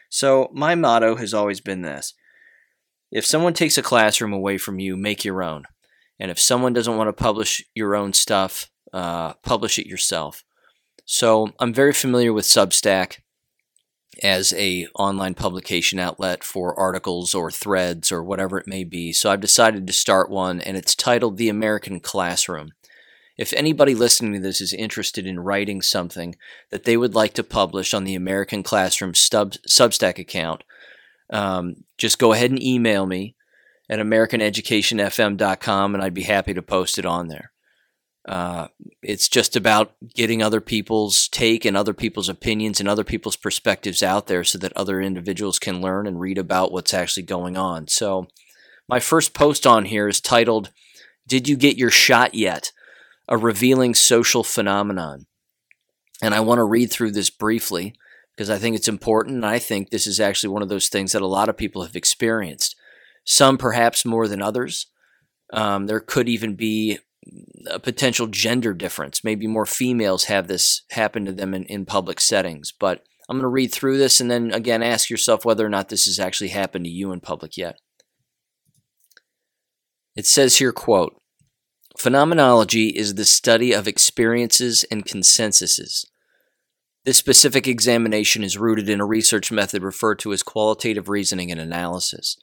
So, 0.09 0.49
my 0.51 0.73
motto 0.73 1.15
has 1.17 1.33
always 1.33 1.61
been 1.61 1.83
this 1.83 2.15
if 3.11 3.25
someone 3.25 3.53
takes 3.53 3.77
a 3.77 3.83
classroom 3.83 4.33
away 4.33 4.57
from 4.57 4.79
you, 4.79 4.97
make 4.97 5.23
your 5.23 5.43
own. 5.43 5.65
And 6.19 6.29
if 6.31 6.39
someone 6.39 6.73
doesn't 6.73 6.97
want 6.97 7.07
to 7.07 7.23
publish 7.23 7.63
your 7.73 7.95
own 7.95 8.13
stuff, 8.13 8.69
uh, 8.91 9.33
publish 9.35 9.79
it 9.79 9.87
yourself. 9.87 10.43
So, 11.11 11.53
I'm 11.59 11.73
very 11.73 11.93
familiar 11.93 12.31
with 12.31 12.45
Substack 12.45 13.17
as 14.21 14.53
a 14.53 14.85
online 14.93 15.33
publication 15.33 15.97
outlet 15.97 16.43
for 16.43 16.79
articles 16.79 17.33
or 17.33 17.49
threads 17.49 18.11
or 18.11 18.23
whatever 18.23 18.59
it 18.59 18.67
may 18.67 18.83
be. 18.83 19.11
So 19.11 19.31
I've 19.31 19.39
decided 19.39 19.87
to 19.87 19.93
start 19.93 20.29
one 20.29 20.61
and 20.61 20.77
it's 20.77 20.93
titled 20.93 21.37
The 21.37 21.49
American 21.49 21.99
Classroom. 21.99 22.73
If 23.37 23.53
anybody 23.53 23.95
listening 23.95 24.33
to 24.33 24.39
this 24.39 24.61
is 24.61 24.71
interested 24.71 25.25
in 25.25 25.39
writing 25.39 25.81
something 25.81 26.35
that 26.69 26.83
they 26.83 26.95
would 26.95 27.15
like 27.15 27.33
to 27.35 27.43
publish 27.43 27.93
on 27.93 28.03
the 28.03 28.13
American 28.13 28.61
Classroom 28.61 29.15
sub- 29.15 29.53
Substack 29.67 30.19
account, 30.19 30.63
um, 31.31 31.85
just 31.97 32.19
go 32.19 32.33
ahead 32.33 32.51
and 32.51 32.61
email 32.61 33.07
me 33.07 33.35
at 33.89 33.97
AmericanEducationFM.com 33.97 35.95
and 35.95 36.03
I'd 36.03 36.13
be 36.13 36.23
happy 36.23 36.53
to 36.53 36.61
post 36.61 36.99
it 36.99 37.05
on 37.05 37.29
there. 37.29 37.51
Uh, 38.27 38.67
it's 39.01 39.27
just 39.27 39.55
about 39.55 39.93
getting 40.13 40.43
other 40.43 40.61
people's 40.61 41.27
take 41.29 41.65
and 41.65 41.75
other 41.75 41.93
people's 41.93 42.29
opinions 42.29 42.79
and 42.79 42.89
other 42.89 43.03
people's 43.03 43.37
perspectives 43.37 44.03
out 44.03 44.27
there 44.27 44.43
so 44.43 44.57
that 44.57 44.73
other 44.75 45.01
individuals 45.01 45.57
can 45.57 45.81
learn 45.81 46.05
and 46.05 46.19
read 46.19 46.37
about 46.37 46.71
what's 46.71 46.93
actually 46.93 47.23
going 47.23 47.57
on. 47.57 47.87
So, 47.87 48.27
my 48.87 48.99
first 48.99 49.33
post 49.33 49.65
on 49.67 49.85
here 49.85 50.07
is 50.07 50.19
titled, 50.19 50.71
Did 51.27 51.47
You 51.47 51.55
Get 51.55 51.77
Your 51.77 51.91
Shot 51.91 52.33
Yet? 52.33 52.71
A 53.27 53.37
Revealing 53.37 53.93
Social 53.93 54.43
Phenomenon. 54.43 55.27
And 56.21 56.33
I 56.33 56.39
want 56.39 56.57
to 56.57 56.63
read 56.63 56.91
through 56.91 57.11
this 57.11 57.29
briefly 57.29 57.93
because 58.35 58.49
I 58.49 58.57
think 58.57 58.75
it's 58.75 58.87
important. 58.87 59.35
And 59.35 59.45
I 59.45 59.59
think 59.59 59.89
this 59.89 60.07
is 60.07 60.19
actually 60.19 60.49
one 60.49 60.63
of 60.63 60.69
those 60.69 60.89
things 60.89 61.11
that 61.11 61.21
a 61.21 61.27
lot 61.27 61.49
of 61.49 61.57
people 61.57 61.83
have 61.83 61.95
experienced. 61.95 62.75
Some 63.25 63.57
perhaps 63.57 64.05
more 64.05 64.27
than 64.27 64.41
others. 64.41 64.87
Um, 65.53 65.85
there 65.85 65.99
could 65.99 66.27
even 66.27 66.55
be 66.55 66.99
a 67.69 67.79
potential 67.79 68.27
gender 68.27 68.73
difference. 68.73 69.23
Maybe 69.23 69.47
more 69.47 69.65
females 69.65 70.25
have 70.25 70.47
this 70.47 70.83
happen 70.91 71.25
to 71.25 71.31
them 71.31 71.53
in, 71.53 71.65
in 71.65 71.85
public 71.85 72.19
settings. 72.19 72.71
But 72.71 73.03
I'm 73.29 73.37
going 73.37 73.43
to 73.43 73.47
read 73.47 73.71
through 73.71 73.97
this 73.97 74.19
and 74.19 74.29
then 74.29 74.51
again 74.51 74.81
ask 74.81 75.09
yourself 75.09 75.45
whether 75.45 75.65
or 75.65 75.69
not 75.69 75.89
this 75.89 76.05
has 76.05 76.19
actually 76.19 76.49
happened 76.49 76.85
to 76.85 76.91
you 76.91 77.11
in 77.11 77.19
public 77.19 77.57
yet. 77.57 77.77
It 80.15 80.25
says 80.25 80.57
here, 80.57 80.71
quote, 80.73 81.15
Phenomenology 81.97 82.89
is 82.89 83.15
the 83.15 83.25
study 83.25 83.73
of 83.73 83.87
experiences 83.87 84.85
and 84.89 85.05
consensuses. 85.05 86.05
This 87.05 87.17
specific 87.17 87.67
examination 87.67 88.43
is 88.43 88.57
rooted 88.57 88.89
in 88.89 89.01
a 89.01 89.05
research 89.05 89.51
method 89.51 89.83
referred 89.83 90.19
to 90.19 90.33
as 90.33 90.43
qualitative 90.43 91.09
reasoning 91.09 91.51
and 91.51 91.59
analysis. 91.59 92.37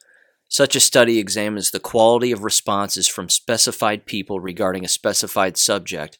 Such 0.49 0.75
a 0.75 0.79
study 0.79 1.19
examines 1.19 1.71
the 1.71 1.79
quality 1.79 2.31
of 2.31 2.43
responses 2.43 3.07
from 3.07 3.29
specified 3.29 4.05
people 4.05 4.39
regarding 4.39 4.85
a 4.85 4.89
specified 4.89 5.57
subject, 5.57 6.19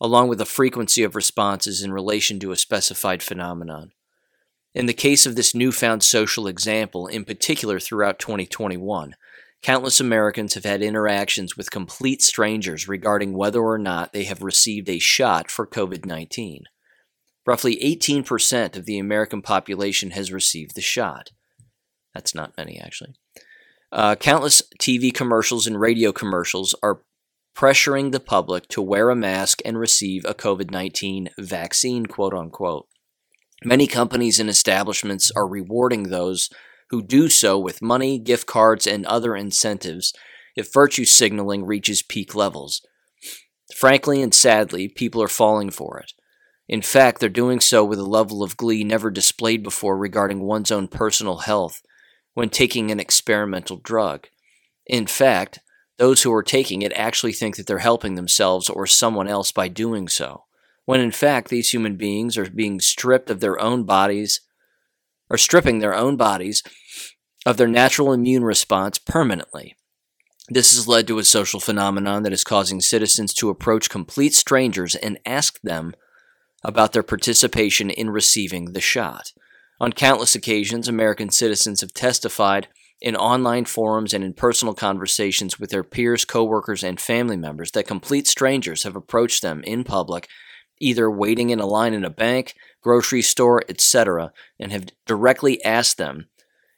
along 0.00 0.28
with 0.28 0.38
the 0.38 0.44
frequency 0.44 1.02
of 1.04 1.14
responses 1.14 1.82
in 1.82 1.92
relation 1.92 2.40
to 2.40 2.50
a 2.50 2.56
specified 2.56 3.22
phenomenon. 3.22 3.92
In 4.74 4.86
the 4.86 4.92
case 4.92 5.26
of 5.26 5.36
this 5.36 5.54
newfound 5.54 6.02
social 6.02 6.46
example, 6.46 7.06
in 7.06 7.24
particular 7.24 7.78
throughout 7.78 8.18
2021, 8.18 9.14
countless 9.62 10.00
Americans 10.00 10.54
have 10.54 10.64
had 10.64 10.82
interactions 10.82 11.56
with 11.56 11.70
complete 11.70 12.20
strangers 12.20 12.88
regarding 12.88 13.32
whether 13.32 13.60
or 13.60 13.78
not 13.78 14.12
they 14.12 14.24
have 14.24 14.42
received 14.42 14.88
a 14.88 14.98
shot 14.98 15.50
for 15.50 15.66
COVID 15.66 16.04
19. 16.04 16.64
Roughly 17.46 17.76
18% 17.76 18.76
of 18.76 18.84
the 18.84 18.98
American 18.98 19.40
population 19.40 20.10
has 20.10 20.32
received 20.32 20.74
the 20.74 20.82
shot. 20.82 21.30
That's 22.12 22.34
not 22.34 22.56
many, 22.58 22.78
actually. 22.78 23.14
Uh, 23.90 24.14
countless 24.16 24.62
TV 24.80 25.12
commercials 25.12 25.66
and 25.66 25.80
radio 25.80 26.12
commercials 26.12 26.74
are 26.82 27.02
pressuring 27.56 28.12
the 28.12 28.20
public 28.20 28.68
to 28.68 28.82
wear 28.82 29.10
a 29.10 29.16
mask 29.16 29.60
and 29.64 29.78
receive 29.78 30.24
a 30.24 30.34
COVID 30.34 30.70
19 30.70 31.30
vaccine, 31.38 32.06
quote 32.06 32.34
unquote. 32.34 32.86
Many 33.64 33.86
companies 33.86 34.38
and 34.38 34.48
establishments 34.48 35.32
are 35.34 35.48
rewarding 35.48 36.04
those 36.04 36.50
who 36.90 37.02
do 37.02 37.28
so 37.28 37.58
with 37.58 37.82
money, 37.82 38.18
gift 38.18 38.46
cards, 38.46 38.86
and 38.86 39.04
other 39.06 39.34
incentives 39.34 40.12
if 40.54 40.72
virtue 40.72 41.04
signaling 41.04 41.64
reaches 41.64 42.02
peak 42.02 42.34
levels. 42.34 42.82
Frankly 43.74 44.22
and 44.22 44.34
sadly, 44.34 44.88
people 44.88 45.22
are 45.22 45.28
falling 45.28 45.70
for 45.70 45.98
it. 45.98 46.12
In 46.68 46.82
fact, 46.82 47.20
they're 47.20 47.28
doing 47.28 47.60
so 47.60 47.84
with 47.84 47.98
a 47.98 48.04
level 48.04 48.42
of 48.42 48.56
glee 48.56 48.84
never 48.84 49.10
displayed 49.10 49.62
before 49.62 49.96
regarding 49.96 50.40
one's 50.40 50.70
own 50.70 50.86
personal 50.88 51.38
health 51.38 51.80
when 52.38 52.48
taking 52.48 52.92
an 52.92 53.00
experimental 53.00 53.78
drug. 53.78 54.28
In 54.86 55.08
fact, 55.08 55.58
those 55.96 56.22
who 56.22 56.32
are 56.32 56.44
taking 56.44 56.82
it 56.82 56.92
actually 56.94 57.32
think 57.32 57.56
that 57.56 57.66
they're 57.66 57.78
helping 57.78 58.14
themselves 58.14 58.70
or 58.70 58.86
someone 58.86 59.26
else 59.26 59.50
by 59.50 59.66
doing 59.66 60.06
so, 60.06 60.44
when 60.84 61.00
in 61.00 61.10
fact 61.10 61.48
these 61.48 61.70
human 61.70 61.96
beings 61.96 62.38
are 62.38 62.48
being 62.48 62.78
stripped 62.78 63.28
of 63.28 63.40
their 63.40 63.60
own 63.60 63.82
bodies 63.82 64.40
are 65.28 65.36
stripping 65.36 65.80
their 65.80 65.96
own 65.96 66.16
bodies 66.16 66.62
of 67.44 67.56
their 67.56 67.66
natural 67.66 68.12
immune 68.12 68.44
response 68.44 68.98
permanently. 68.98 69.74
This 70.48 70.76
has 70.76 70.86
led 70.86 71.08
to 71.08 71.18
a 71.18 71.24
social 71.24 71.58
phenomenon 71.58 72.22
that 72.22 72.32
is 72.32 72.44
causing 72.44 72.80
citizens 72.80 73.34
to 73.34 73.50
approach 73.50 73.90
complete 73.90 74.32
strangers 74.32 74.94
and 74.94 75.18
ask 75.26 75.60
them 75.62 75.92
about 76.62 76.92
their 76.92 77.02
participation 77.02 77.90
in 77.90 78.10
receiving 78.10 78.74
the 78.74 78.80
shot. 78.80 79.32
On 79.80 79.92
countless 79.92 80.34
occasions, 80.34 80.88
American 80.88 81.30
citizens 81.30 81.80
have 81.82 81.94
testified 81.94 82.68
in 83.00 83.14
online 83.14 83.64
forums 83.64 84.12
and 84.12 84.24
in 84.24 84.32
personal 84.32 84.74
conversations 84.74 85.60
with 85.60 85.70
their 85.70 85.84
peers, 85.84 86.24
coworkers, 86.24 86.82
and 86.82 87.00
family 87.00 87.36
members 87.36 87.70
that 87.72 87.86
complete 87.86 88.26
strangers 88.26 88.82
have 88.82 88.96
approached 88.96 89.42
them 89.42 89.62
in 89.62 89.84
public 89.84 90.28
either 90.80 91.10
waiting 91.10 91.50
in 91.50 91.60
a 91.60 91.66
line 91.66 91.92
in 91.92 92.04
a 92.04 92.10
bank, 92.10 92.54
grocery 92.80 93.22
store, 93.22 93.62
etc., 93.68 94.32
and 94.58 94.72
have 94.72 94.86
directly 95.06 95.62
asked 95.64 95.98
them 95.98 96.28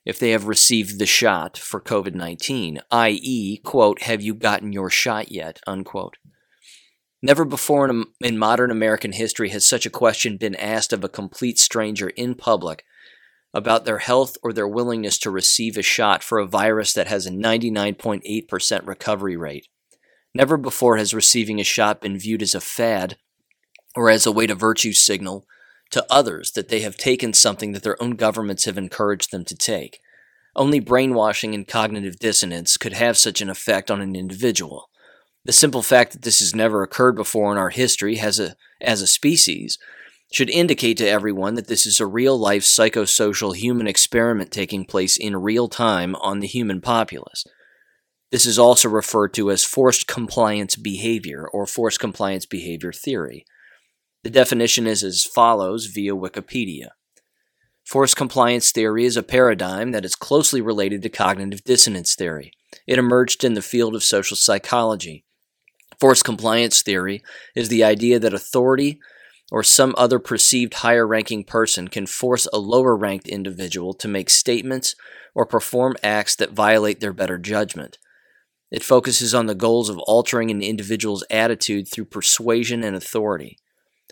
if 0.04 0.18
they 0.18 0.30
have 0.30 0.46
received 0.46 0.98
the 0.98 1.06
shot 1.06 1.58
for 1.58 1.80
COVID 1.80 2.14
19, 2.14 2.80
i.e., 2.90 3.58
quote, 3.58 4.02
have 4.02 4.22
you 4.22 4.34
gotten 4.34 4.72
your 4.72 4.90
shot 4.90 5.30
yet, 5.30 5.60
unquote. 5.66 6.16
Never 7.22 7.44
before 7.44 7.88
in, 7.88 8.04
in 8.22 8.38
modern 8.38 8.70
American 8.70 9.12
history 9.12 9.50
has 9.50 9.68
such 9.68 9.84
a 9.84 9.90
question 9.90 10.38
been 10.38 10.54
asked 10.54 10.92
of 10.92 11.04
a 11.04 11.08
complete 11.08 11.58
stranger 11.58 12.08
in 12.08 12.34
public 12.34 12.84
about 13.52 13.84
their 13.84 13.98
health 13.98 14.36
or 14.42 14.52
their 14.52 14.68
willingness 14.68 15.18
to 15.18 15.30
receive 15.30 15.76
a 15.76 15.82
shot 15.82 16.22
for 16.22 16.38
a 16.38 16.46
virus 16.46 16.92
that 16.92 17.08
has 17.08 17.26
a 17.26 17.30
99.8% 17.30 18.86
recovery 18.86 19.36
rate. 19.36 19.66
Never 20.34 20.56
before 20.56 20.96
has 20.96 21.12
receiving 21.12 21.60
a 21.60 21.64
shot 21.64 22.00
been 22.00 22.16
viewed 22.16 22.42
as 22.42 22.54
a 22.54 22.60
fad 22.60 23.16
or 23.96 24.10
as 24.10 24.26
a 24.26 24.32
way 24.32 24.46
to 24.46 24.54
virtue 24.54 24.92
signal 24.92 25.44
to 25.90 26.06
others 26.08 26.52
that 26.52 26.68
they 26.68 26.80
have 26.80 26.96
taken 26.96 27.32
something 27.32 27.72
that 27.72 27.82
their 27.82 28.00
own 28.00 28.12
governments 28.12 28.64
have 28.64 28.78
encouraged 28.78 29.32
them 29.32 29.44
to 29.44 29.56
take. 29.56 30.00
Only 30.54 30.78
brainwashing 30.78 31.54
and 31.54 31.66
cognitive 31.66 32.18
dissonance 32.18 32.76
could 32.76 32.92
have 32.92 33.18
such 33.18 33.40
an 33.40 33.50
effect 33.50 33.90
on 33.90 34.00
an 34.00 34.14
individual. 34.14 34.88
The 35.44 35.52
simple 35.52 35.82
fact 35.82 36.12
that 36.12 36.22
this 36.22 36.40
has 36.40 36.54
never 36.54 36.82
occurred 36.82 37.16
before 37.16 37.50
in 37.50 37.58
our 37.58 37.70
history 37.70 38.20
as 38.20 38.38
a, 38.38 38.56
as 38.80 39.02
a 39.02 39.06
species 39.06 39.78
should 40.32 40.50
indicate 40.50 40.96
to 40.98 41.08
everyone 41.08 41.54
that 41.54 41.66
this 41.66 41.86
is 41.86 41.98
a 41.98 42.06
real 42.06 42.38
life 42.38 42.62
psychosocial 42.62 43.54
human 43.54 43.86
experiment 43.86 44.52
taking 44.52 44.84
place 44.84 45.16
in 45.16 45.36
real 45.36 45.68
time 45.68 46.14
on 46.16 46.40
the 46.40 46.46
human 46.46 46.80
populace. 46.80 47.44
This 48.30 48.46
is 48.46 48.58
also 48.58 48.88
referred 48.88 49.34
to 49.34 49.50
as 49.50 49.64
forced 49.64 50.06
compliance 50.06 50.76
behavior 50.76 51.48
or 51.52 51.66
forced 51.66 51.98
compliance 51.98 52.46
behavior 52.46 52.92
theory. 52.92 53.44
The 54.22 54.30
definition 54.30 54.86
is 54.86 55.02
as 55.02 55.24
follows 55.24 55.86
via 55.86 56.12
Wikipedia. 56.12 56.90
Forced 57.84 58.16
compliance 58.16 58.70
theory 58.70 59.04
is 59.04 59.16
a 59.16 59.22
paradigm 59.24 59.90
that 59.90 60.04
is 60.04 60.14
closely 60.14 60.60
related 60.60 61.02
to 61.02 61.08
cognitive 61.08 61.64
dissonance 61.64 62.14
theory. 62.14 62.52
It 62.86 63.00
emerged 63.00 63.42
in 63.42 63.54
the 63.54 63.62
field 63.62 63.96
of 63.96 64.04
social 64.04 64.36
psychology. 64.36 65.24
Forced 65.98 66.24
compliance 66.24 66.82
theory 66.82 67.20
is 67.56 67.68
the 67.68 67.82
idea 67.82 68.20
that 68.20 68.32
authority 68.32 69.00
or 69.50 69.62
some 69.62 69.94
other 69.98 70.18
perceived 70.18 70.74
higher 70.74 71.06
ranking 71.06 71.44
person 71.44 71.88
can 71.88 72.06
force 72.06 72.46
a 72.52 72.58
lower 72.58 72.96
ranked 72.96 73.28
individual 73.28 73.92
to 73.94 74.08
make 74.08 74.30
statements 74.30 74.94
or 75.34 75.44
perform 75.44 75.96
acts 76.02 76.36
that 76.36 76.52
violate 76.52 77.00
their 77.00 77.12
better 77.12 77.38
judgment. 77.38 77.98
It 78.70 78.84
focuses 78.84 79.34
on 79.34 79.46
the 79.46 79.54
goals 79.54 79.88
of 79.88 79.98
altering 80.00 80.50
an 80.50 80.62
individual's 80.62 81.24
attitude 81.30 81.88
through 81.88 82.04
persuasion 82.06 82.84
and 82.84 82.94
authority. 82.94 83.58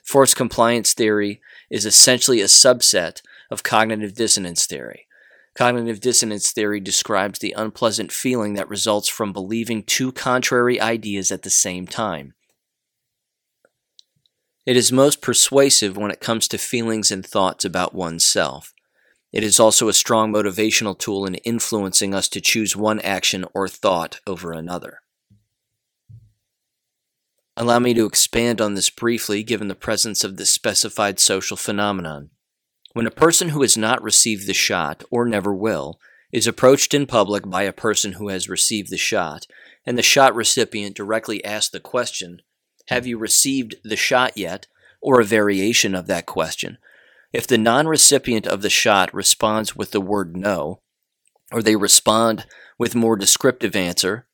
Forced 0.04 0.37
compliance 0.37 0.95
theory 0.95 1.40
is 1.71 1.87
essentially 1.87 2.40
a 2.40 2.47
subset 2.47 3.21
of 3.50 3.62
cognitive 3.62 4.14
dissonance 4.14 4.66
theory. 4.66 5.07
Cognitive 5.54 6.00
dissonance 6.00 6.50
theory 6.50 6.80
describes 6.80 7.38
the 7.38 7.54
unpleasant 7.57 8.12
feeling 8.12 8.54
that 8.54 8.68
results 8.68 9.09
from 9.09 9.33
believing 9.33 9.83
two 9.83 10.12
contrary 10.12 10.80
ideas 10.80 11.30
at 11.30 11.42
the 11.42 11.50
same 11.50 11.87
time. 11.87 12.35
It 14.69 14.77
is 14.77 14.93
most 14.93 15.23
persuasive 15.23 15.97
when 15.97 16.11
it 16.11 16.21
comes 16.21 16.47
to 16.49 16.59
feelings 16.59 17.11
and 17.11 17.25
thoughts 17.25 17.65
about 17.65 17.95
oneself. 17.95 18.75
It 19.33 19.43
is 19.43 19.59
also 19.59 19.89
a 19.89 19.95
strong 19.95 20.31
motivational 20.31 20.99
tool 20.99 21.25
in 21.25 21.37
influencing 21.37 22.13
us 22.13 22.29
to 22.29 22.43
choose 22.43 22.77
one 22.77 23.01
action 23.01 23.47
or 23.55 23.67
thought 23.67 24.21
over 24.27 24.53
another. 24.53 24.99
Allow 27.57 27.79
me 27.79 27.95
to 27.95 28.05
expand 28.05 28.61
on 28.61 28.75
this 28.75 28.91
briefly 28.91 29.43
given 29.43 29.69
the 29.69 29.75
presence 29.75 30.23
of 30.23 30.37
this 30.37 30.53
specified 30.53 31.19
social 31.19 31.57
phenomenon. 31.57 32.29
When 32.93 33.07
a 33.07 33.11
person 33.11 33.49
who 33.49 33.63
has 33.63 33.79
not 33.79 34.03
received 34.03 34.47
the 34.47 34.53
shot, 34.53 35.03
or 35.11 35.25
never 35.25 35.55
will, 35.55 35.99
is 36.31 36.47
approached 36.47 36.93
in 36.93 37.07
public 37.07 37.49
by 37.49 37.63
a 37.63 37.73
person 37.73 38.13
who 38.13 38.29
has 38.29 38.51
received 38.51 38.91
the 38.91 38.99
shot, 38.99 39.47
and 39.87 39.97
the 39.97 40.03
shot 40.03 40.35
recipient 40.35 40.95
directly 40.95 41.43
asks 41.43 41.71
the 41.71 41.81
question, 41.81 42.43
Have 42.88 43.07
you 43.07 43.18
received 43.18 43.76
the 43.83 43.97
shot 43.97 44.37
yet? 44.37 44.66
or 45.00 45.21
a 45.21 45.25
variation 45.25 45.95
of 45.95 46.07
that 46.07 46.26
question. 46.26 46.78
If 47.33 47.47
the 47.47 47.59
non 47.59 47.87
recipient 47.87 48.47
of 48.47 48.62
the 48.62 48.71
shot 48.71 49.12
responds 49.12 49.76
with 49.76 49.90
the 49.90 50.00
word 50.00 50.37
no, 50.37 50.80
or 51.52 51.62
they 51.62 51.76
respond 51.76 52.47
with 52.78 52.95
more 52.95 53.16
descriptive 53.16 53.76
answer, 53.76 54.26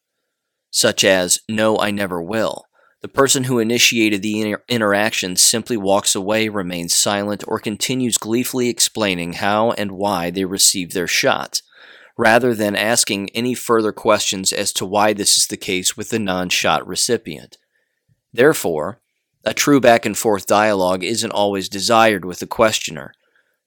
such 0.70 1.04
as, 1.04 1.40
No, 1.48 1.78
I 1.78 1.90
never 1.90 2.22
will. 2.22 2.66
The 3.02 3.08
person 3.08 3.44
who 3.44 3.58
initiated 3.58 4.22
the 4.22 4.40
inter- 4.40 4.62
interaction 4.68 5.36
simply 5.36 5.76
walks 5.76 6.14
away, 6.14 6.48
remains 6.48 6.96
silent, 6.96 7.44
or 7.46 7.58
continues 7.58 8.16
gleefully 8.16 8.68
explaining 8.68 9.34
how 9.34 9.72
and 9.72 9.92
why 9.92 10.30
they 10.30 10.44
received 10.44 10.94
their 10.94 11.06
shot, 11.06 11.60
rather 12.16 12.54
than 12.54 12.74
asking 12.74 13.28
any 13.30 13.54
further 13.54 13.92
questions 13.92 14.52
as 14.52 14.72
to 14.72 14.86
why 14.86 15.12
this 15.12 15.36
is 15.36 15.46
the 15.48 15.56
case 15.56 15.96
with 15.96 16.08
the 16.08 16.18
non 16.18 16.48
shot 16.48 16.86
recipient. 16.86 17.58
Therefore, 18.34 19.00
a 19.44 19.54
true 19.54 19.80
back 19.80 20.04
and 20.04 20.18
forth 20.18 20.46
dialogue 20.46 21.04
isn't 21.04 21.30
always 21.30 21.68
desired 21.68 22.24
with 22.24 22.40
the 22.40 22.46
questioner, 22.48 23.14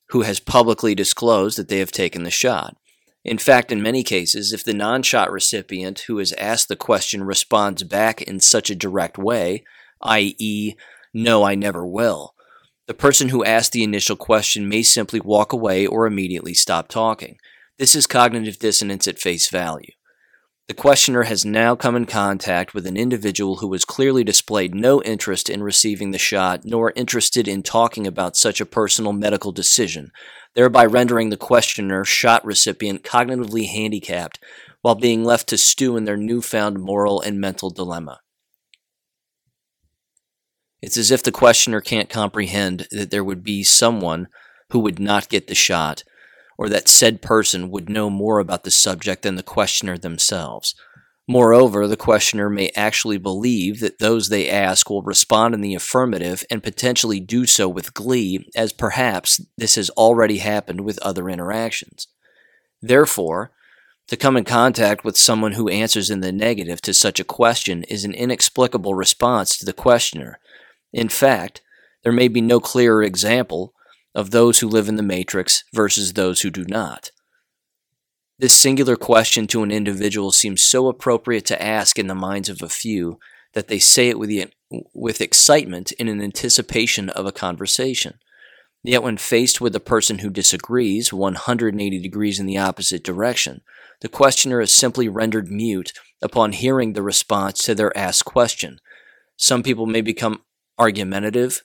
who 0.10 0.24
has 0.24 0.42
publicly 0.42 0.94
disclosed 0.94 1.58
that 1.58 1.70
they 1.70 1.80
have 1.80 1.92
taken 1.92 2.24
the 2.24 2.30
shot. 2.30 2.76
In 3.24 3.38
fact, 3.38 3.72
in 3.72 3.82
many 3.82 4.04
cases, 4.04 4.52
if 4.52 4.64
the 4.64 4.74
non 4.74 5.04
shot 5.04 5.32
recipient 5.32 6.00
who 6.02 6.18
has 6.18 6.34
asked 6.34 6.68
the 6.68 6.76
question 6.76 7.24
responds 7.24 7.84
back 7.84 8.22
in 8.22 8.42
such 8.42 8.70
a 8.70 8.76
direct 8.76 9.18
way, 9.18 9.64
i.e., 10.02 10.76
no, 11.14 11.44
I 11.44 11.56
never 11.56 11.88
will, 11.88 12.34
the 12.88 12.94
person 12.94 13.30
who 13.30 13.44
asked 13.46 13.72
the 13.72 13.84
initial 13.84 14.16
question 14.16 14.68
may 14.68 14.84
simply 14.84 15.20
walk 15.20 15.54
away 15.54 15.88
or 15.88 16.06
immediately 16.06 16.54
stop 16.54 16.90
talking. 16.90 17.38
This 17.80 17.96
is 17.96 18.08
cognitive 18.08 18.60
dissonance 18.60 19.08
at 19.08 19.20
face 19.20 19.50
value. 19.50 19.92
The 20.68 20.74
questioner 20.74 21.24
has 21.24 21.46
now 21.46 21.78
come 21.78 21.96
in 21.96 22.06
contact 22.06 22.74
with 22.74 22.86
an 22.86 22.98
individual 22.98 23.58
who 23.58 23.72
has 23.72 23.86
clearly 23.86 24.26
displayed 24.26 24.76
no 24.76 25.02
interest 25.02 25.50
in 25.50 25.64
receiving 25.64 26.12
the 26.12 26.18
shot 26.18 26.66
nor 26.66 26.92
interested 26.94 27.48
in 27.48 27.64
talking 27.64 28.06
about 28.06 28.36
such 28.36 28.60
a 28.60 28.66
personal 28.66 29.14
medical 29.14 29.54
decision, 29.54 30.12
thereby 30.56 30.86
rendering 30.86 31.30
the 31.30 31.38
questioner 31.38 32.04
shot 32.04 32.44
recipient 32.44 33.04
cognitively 33.04 33.70
handicapped 33.70 34.40
while 34.82 34.96
being 34.96 35.24
left 35.24 35.48
to 35.48 35.58
stew 35.58 35.96
in 35.96 36.04
their 36.04 36.18
newfound 36.18 36.80
moral 36.82 37.22
and 37.22 37.40
mental 37.40 37.70
dilemma. 37.70 38.20
It's 40.82 40.98
as 40.98 41.12
if 41.12 41.24
the 41.24 41.32
questioner 41.32 41.80
can't 41.80 42.10
comprehend 42.10 42.88
that 42.92 43.10
there 43.10 43.24
would 43.24 43.42
be 43.42 43.64
someone 43.64 44.28
who 44.72 44.80
would 44.80 45.00
not 45.00 45.30
get 45.30 45.48
the 45.48 45.56
shot, 45.56 46.04
or 46.58 46.70
that 46.70 46.88
said 46.88 47.22
person 47.22 47.70
would 47.70 47.90
know 47.90 48.10
more 48.10 48.40
about 48.40 48.64
the 48.64 48.72
subject 48.72 49.24
than 49.24 49.36
the 49.36 49.44
questioner 49.44 49.98
themselves. 49.98 50.76
Moreover, 51.28 51.88
the 51.88 51.98
questioner 51.98 52.50
may 52.50 52.72
actually 52.76 53.18
believe 53.18 53.82
that 53.82 54.00
those 54.00 54.30
they 54.30 54.50
ask 54.50 54.90
will 54.90 55.02
respond 55.02 55.54
in 55.54 55.60
the 55.62 55.76
affirmative 55.76 56.46
and 56.50 56.64
potentially 56.64 57.20
do 57.20 57.46
so 57.46 57.68
with 57.68 57.94
glee, 57.94 58.50
as 58.56 58.72
perhaps 58.72 59.42
this 59.58 59.76
has 59.76 59.90
already 59.92 60.38
happened 60.38 60.82
with 60.82 61.00
other 61.00 61.30
interactions. 61.30 62.08
Therefore, 62.82 63.52
to 64.08 64.16
come 64.16 64.38
in 64.38 64.46
contact 64.46 65.04
with 65.04 65.18
someone 65.18 65.54
who 65.54 65.68
answers 65.68 66.10
in 66.10 66.22
the 66.22 66.32
negative 66.32 66.82
to 66.84 66.94
such 66.94 67.20
a 67.20 67.26
question 67.26 67.84
is 67.84 68.06
an 68.06 68.14
inexplicable 68.14 68.96
response 68.96 69.58
to 69.58 69.66
the 69.66 69.74
questioner. 69.74 70.40
In 70.94 71.10
fact, 71.10 71.62
there 72.04 72.14
may 72.14 72.30
be 72.30 72.40
no 72.40 72.62
clearer 72.62 73.04
example 73.04 73.74
of 74.18 74.32
those 74.32 74.60
who 74.60 74.68
live 74.68 74.90
in 74.90 74.96
the 74.96 75.04
matrix 75.04 75.64
versus 75.76 76.14
those 76.14 76.42
who 76.42 76.50
do 76.50 76.66
not. 76.66 77.12
This 78.40 78.56
singular 78.56 78.96
question 78.96 79.46
to 79.48 79.62
an 79.62 79.72
individual 79.72 80.32
seems 80.32 80.64
so 80.64 80.88
appropriate 80.88 81.46
to 81.46 81.62
ask 81.62 82.00
in 82.00 82.08
the 82.08 82.16
minds 82.16 82.50
of 82.50 82.64
a 82.64 82.68
few 82.68 83.20
that 83.54 83.68
they 83.68 83.78
say 83.78 84.10
it 84.10 84.18
with, 84.18 84.30
the, 84.30 84.48
with 84.96 85.22
excitement 85.22 85.92
in 85.94 86.08
an 86.08 86.20
anticipation 86.20 87.10
of 87.10 87.28
a 87.28 87.32
conversation. 87.32 88.16
Yet, 88.84 89.04
when 89.04 89.18
faced 89.18 89.62
with 89.62 89.76
a 89.76 89.80
person 89.80 90.20
who 90.20 90.32
disagrees 90.32 91.14
180 91.14 92.00
degrees 92.00 92.40
in 92.40 92.48
the 92.48 92.58
opposite 92.58 93.04
direction, 93.04 93.62
the 94.02 94.10
questioner 94.10 94.62
is 94.62 94.72
simply 94.72 95.08
rendered 95.08 95.52
mute 95.52 95.94
upon 96.24 96.54
hearing 96.54 96.94
the 96.94 97.04
response 97.04 97.62
to 97.64 97.76
their 97.76 97.96
asked 97.96 98.26
question. 98.26 98.80
Some 99.36 99.62
people 99.62 99.86
may 99.86 100.02
become 100.02 100.42
argumentative, 100.80 101.62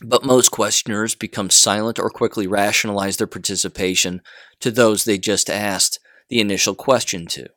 but 0.00 0.24
most 0.24 0.50
questioners 0.50 1.14
become 1.14 1.50
silent 1.50 1.98
or 1.98 2.10
quickly 2.10 2.46
rationalize 2.46 3.16
their 3.16 3.26
participation 3.26 4.22
to 4.60 4.70
those 4.70 5.04
they 5.04 5.18
just 5.18 5.50
asked 5.50 5.98
the 6.28 6.40
initial 6.40 6.74
question 6.74 7.26
to. 7.26 7.48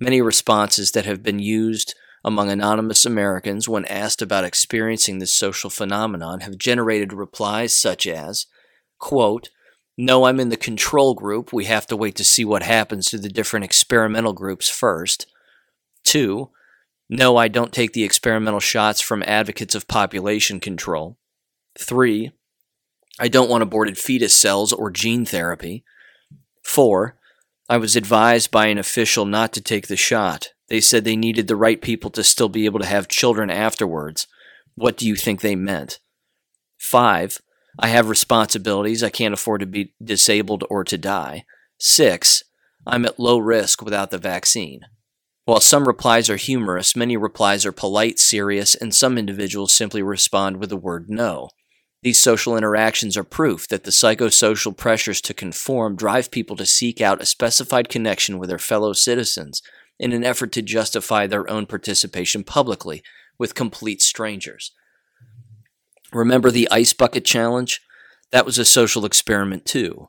Many 0.00 0.22
responses 0.22 0.92
that 0.92 1.04
have 1.04 1.22
been 1.22 1.38
used 1.38 1.94
among 2.24 2.50
anonymous 2.50 3.04
Americans 3.04 3.68
when 3.68 3.84
asked 3.86 4.22
about 4.22 4.44
experiencing 4.44 5.18
this 5.18 5.34
social 5.34 5.70
phenomenon 5.70 6.40
have 6.40 6.58
generated 6.58 7.12
replies 7.12 7.78
such 7.78 8.06
as, 8.06 8.46
quote, 8.98 9.50
No, 9.96 10.24
I'm 10.24 10.40
in 10.40 10.48
the 10.48 10.56
control 10.56 11.14
group. 11.14 11.52
We 11.52 11.66
have 11.66 11.86
to 11.88 11.96
wait 11.96 12.16
to 12.16 12.24
see 12.24 12.44
what 12.44 12.62
happens 12.62 13.06
to 13.06 13.18
the 13.18 13.28
different 13.28 13.64
experimental 13.64 14.32
groups 14.32 14.68
first. 14.68 15.26
Two, 16.04 16.50
No, 17.08 17.36
I 17.36 17.48
don't 17.48 17.72
take 17.72 17.92
the 17.92 18.04
experimental 18.04 18.60
shots 18.60 19.00
from 19.00 19.22
advocates 19.26 19.74
of 19.74 19.88
population 19.88 20.60
control. 20.60 21.17
Three, 21.80 22.32
I 23.18 23.28
don't 23.28 23.48
want 23.48 23.62
aborted 23.62 23.98
fetus 23.98 24.34
cells 24.34 24.72
or 24.72 24.90
gene 24.90 25.24
therapy. 25.24 25.84
Four, 26.62 27.18
I 27.68 27.76
was 27.76 27.96
advised 27.96 28.50
by 28.50 28.66
an 28.66 28.78
official 28.78 29.24
not 29.24 29.52
to 29.52 29.60
take 29.60 29.86
the 29.86 29.96
shot. 29.96 30.52
They 30.68 30.80
said 30.80 31.04
they 31.04 31.16
needed 31.16 31.48
the 31.48 31.56
right 31.56 31.80
people 31.80 32.10
to 32.10 32.24
still 32.24 32.48
be 32.48 32.64
able 32.64 32.80
to 32.80 32.86
have 32.86 33.08
children 33.08 33.50
afterwards. 33.50 34.26
What 34.74 34.96
do 34.96 35.06
you 35.06 35.16
think 35.16 35.40
they 35.40 35.56
meant? 35.56 35.98
Five, 36.78 37.40
I 37.78 37.88
have 37.88 38.08
responsibilities. 38.08 39.02
I 39.02 39.10
can't 39.10 39.34
afford 39.34 39.60
to 39.60 39.66
be 39.66 39.94
disabled 40.02 40.64
or 40.68 40.84
to 40.84 40.98
die. 40.98 41.44
Six, 41.78 42.42
I'm 42.86 43.04
at 43.04 43.20
low 43.20 43.38
risk 43.38 43.82
without 43.82 44.10
the 44.10 44.18
vaccine. 44.18 44.80
While 45.44 45.60
some 45.60 45.86
replies 45.86 46.28
are 46.28 46.36
humorous, 46.36 46.94
many 46.94 47.16
replies 47.16 47.64
are 47.64 47.72
polite, 47.72 48.18
serious, 48.18 48.74
and 48.74 48.94
some 48.94 49.16
individuals 49.16 49.72
simply 49.72 50.02
respond 50.02 50.58
with 50.58 50.68
the 50.68 50.76
word 50.76 51.08
no. 51.08 51.50
These 52.02 52.22
social 52.22 52.56
interactions 52.56 53.16
are 53.16 53.24
proof 53.24 53.66
that 53.68 53.84
the 53.84 53.90
psychosocial 53.90 54.76
pressures 54.76 55.20
to 55.22 55.34
conform 55.34 55.96
drive 55.96 56.30
people 56.30 56.54
to 56.56 56.66
seek 56.66 57.00
out 57.00 57.20
a 57.20 57.26
specified 57.26 57.88
connection 57.88 58.38
with 58.38 58.48
their 58.48 58.58
fellow 58.58 58.92
citizens 58.92 59.62
in 59.98 60.12
an 60.12 60.24
effort 60.24 60.52
to 60.52 60.62
justify 60.62 61.26
their 61.26 61.50
own 61.50 61.66
participation 61.66 62.44
publicly 62.44 63.02
with 63.36 63.56
complete 63.56 64.00
strangers. 64.00 64.72
Remember 66.12 66.50
the 66.50 66.68
ice 66.70 66.92
bucket 66.92 67.24
challenge? 67.24 67.80
That 68.30 68.46
was 68.46 68.58
a 68.58 68.64
social 68.64 69.04
experiment 69.04 69.64
too. 69.64 70.08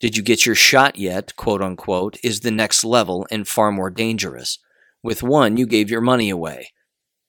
Did 0.00 0.16
you 0.16 0.22
get 0.22 0.44
your 0.44 0.56
shot 0.56 0.96
yet, 0.96 1.36
quote 1.36 1.62
unquote, 1.62 2.16
is 2.24 2.40
the 2.40 2.50
next 2.50 2.82
level 2.82 3.26
and 3.30 3.46
far 3.46 3.70
more 3.70 3.90
dangerous. 3.90 4.58
With 5.02 5.22
one, 5.22 5.56
you 5.56 5.66
gave 5.66 5.90
your 5.90 6.00
money 6.00 6.28
away. 6.28 6.72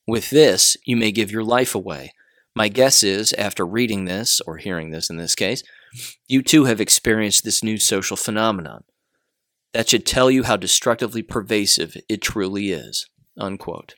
With 0.08 0.32
this, 0.32 0.76
you 0.84 0.96
may 0.96 1.12
give 1.12 1.32
your 1.32 1.44
life 1.44 1.76
away. 1.76 2.14
My 2.56 2.68
guess 2.70 3.04
is, 3.04 3.34
after 3.34 3.66
reading 3.66 4.06
this, 4.06 4.40
or 4.42 4.58
hearing 4.58 4.92
this 4.92 5.10
in 5.10 5.18
this 5.18 5.36
case, 5.36 5.64
you 6.28 6.42
too 6.42 6.66
have 6.66 6.80
experienced 6.80 7.44
this 7.44 7.64
new 7.64 7.78
social 7.78 8.18
phenomenon. 8.18 8.84
That 9.74 9.90
should 9.90 10.06
tell 10.06 10.30
you 10.30 10.44
how 10.44 10.58
destructively 10.58 11.24
pervasive 11.24 11.98
it 12.08 12.22
truly 12.22 12.72
is. 12.72 13.08
Unquote. 13.38 13.96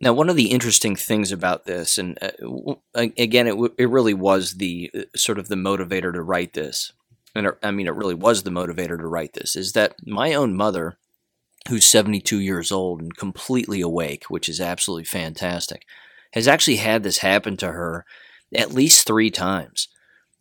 Now, 0.00 0.12
one 0.14 0.28
of 0.28 0.36
the 0.36 0.50
interesting 0.50 0.96
things 0.96 1.30
about 1.30 1.66
this, 1.66 1.98
and 1.98 2.18
uh, 2.22 2.74
again, 2.94 3.46
it, 3.46 3.50
w- 3.50 3.74
it 3.78 3.88
really 3.88 4.14
was 4.14 4.54
the 4.54 4.90
uh, 4.94 5.02
sort 5.14 5.38
of 5.38 5.48
the 5.48 5.56
motivator 5.56 6.12
to 6.12 6.22
write 6.22 6.54
this, 6.54 6.92
and 7.34 7.48
I 7.62 7.70
mean, 7.70 7.86
it 7.86 7.94
really 7.94 8.14
was 8.14 8.42
the 8.42 8.50
motivator 8.50 8.98
to 8.98 9.06
write 9.06 9.34
this, 9.34 9.54
is 9.54 9.72
that 9.72 9.94
my 10.04 10.32
own 10.32 10.56
mother, 10.56 10.96
who's 11.68 11.84
72 11.84 12.40
years 12.40 12.72
old 12.72 13.02
and 13.02 13.16
completely 13.16 13.82
awake, 13.82 14.24
which 14.28 14.48
is 14.48 14.60
absolutely 14.60 15.04
fantastic, 15.04 15.84
has 16.32 16.48
actually 16.48 16.76
had 16.76 17.02
this 17.02 17.18
happen 17.18 17.56
to 17.58 17.72
her 17.72 18.04
at 18.54 18.72
least 18.72 19.06
three 19.06 19.30
times 19.30 19.88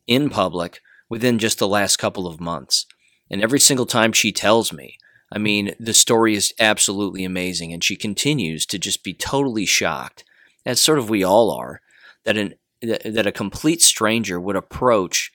in 0.07 0.29
public 0.29 0.81
within 1.09 1.39
just 1.39 1.59
the 1.59 1.67
last 1.67 1.97
couple 1.97 2.27
of 2.27 2.39
months. 2.39 2.85
And 3.29 3.41
every 3.41 3.59
single 3.59 3.85
time 3.85 4.11
she 4.11 4.31
tells 4.31 4.73
me, 4.73 4.97
I 5.31 5.37
mean, 5.37 5.75
the 5.79 5.93
story 5.93 6.35
is 6.35 6.53
absolutely 6.59 7.23
amazing. 7.23 7.71
And 7.73 7.83
she 7.83 7.95
continues 7.95 8.65
to 8.67 8.79
just 8.79 9.03
be 9.03 9.13
totally 9.13 9.65
shocked, 9.65 10.23
as 10.65 10.81
sort 10.81 10.99
of 10.99 11.09
we 11.09 11.23
all 11.23 11.51
are, 11.51 11.81
that, 12.23 12.37
an, 12.37 12.55
that 12.81 13.27
a 13.27 13.31
complete 13.31 13.81
stranger 13.81 14.39
would 14.39 14.55
approach 14.55 15.31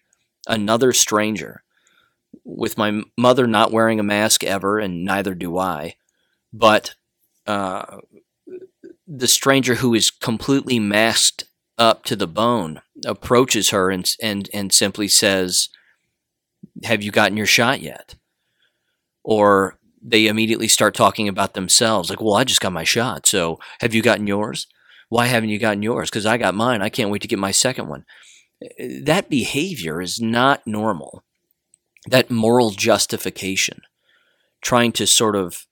another 0.48 0.92
stranger 0.92 1.62
with 2.44 2.76
my 2.76 3.02
mother 3.16 3.46
not 3.46 3.72
wearing 3.72 4.00
a 4.00 4.04
mask 4.04 4.42
ever, 4.42 4.80
and 4.80 5.04
neither 5.04 5.34
do 5.34 5.56
I, 5.56 5.94
but 6.52 6.96
uh, 7.46 7.98
the 9.06 9.28
stranger 9.28 9.76
who 9.76 9.94
is 9.94 10.10
completely 10.10 10.78
masked 10.78 11.44
up 11.78 12.04
to 12.04 12.16
the 12.16 12.26
bone 12.26 12.80
approaches 13.04 13.70
her 13.70 13.90
and 13.90 14.10
and 14.22 14.48
and 14.54 14.72
simply 14.72 15.08
says, 15.08 15.68
"Have 16.84 17.02
you 17.02 17.10
gotten 17.10 17.36
your 17.36 17.46
shot 17.46 17.80
yet?" 17.80 18.14
Or 19.22 19.78
they 20.00 20.26
immediately 20.26 20.68
start 20.68 20.94
talking 20.94 21.28
about 21.28 21.54
themselves, 21.54 22.10
like, 22.10 22.20
"Well, 22.20 22.34
I 22.34 22.44
just 22.44 22.60
got 22.60 22.72
my 22.72 22.84
shot, 22.84 23.26
so 23.26 23.58
have 23.80 23.94
you 23.94 24.02
gotten 24.02 24.26
yours? 24.26 24.66
Why 25.08 25.26
haven't 25.26 25.50
you 25.50 25.58
gotten 25.58 25.82
yours? 25.82 26.10
Because 26.10 26.26
I 26.26 26.38
got 26.38 26.54
mine. 26.54 26.82
I 26.82 26.88
can't 26.88 27.10
wait 27.10 27.22
to 27.22 27.28
get 27.28 27.38
my 27.38 27.50
second 27.50 27.88
one." 27.88 28.04
That 28.78 29.28
behavior 29.28 30.00
is 30.00 30.20
not 30.20 30.66
normal. 30.66 31.24
That 32.06 32.30
moral 32.30 32.70
justification 32.70 33.82
trying 34.62 34.92
to 34.92 35.06
sort 35.06 35.36
of 35.36 35.66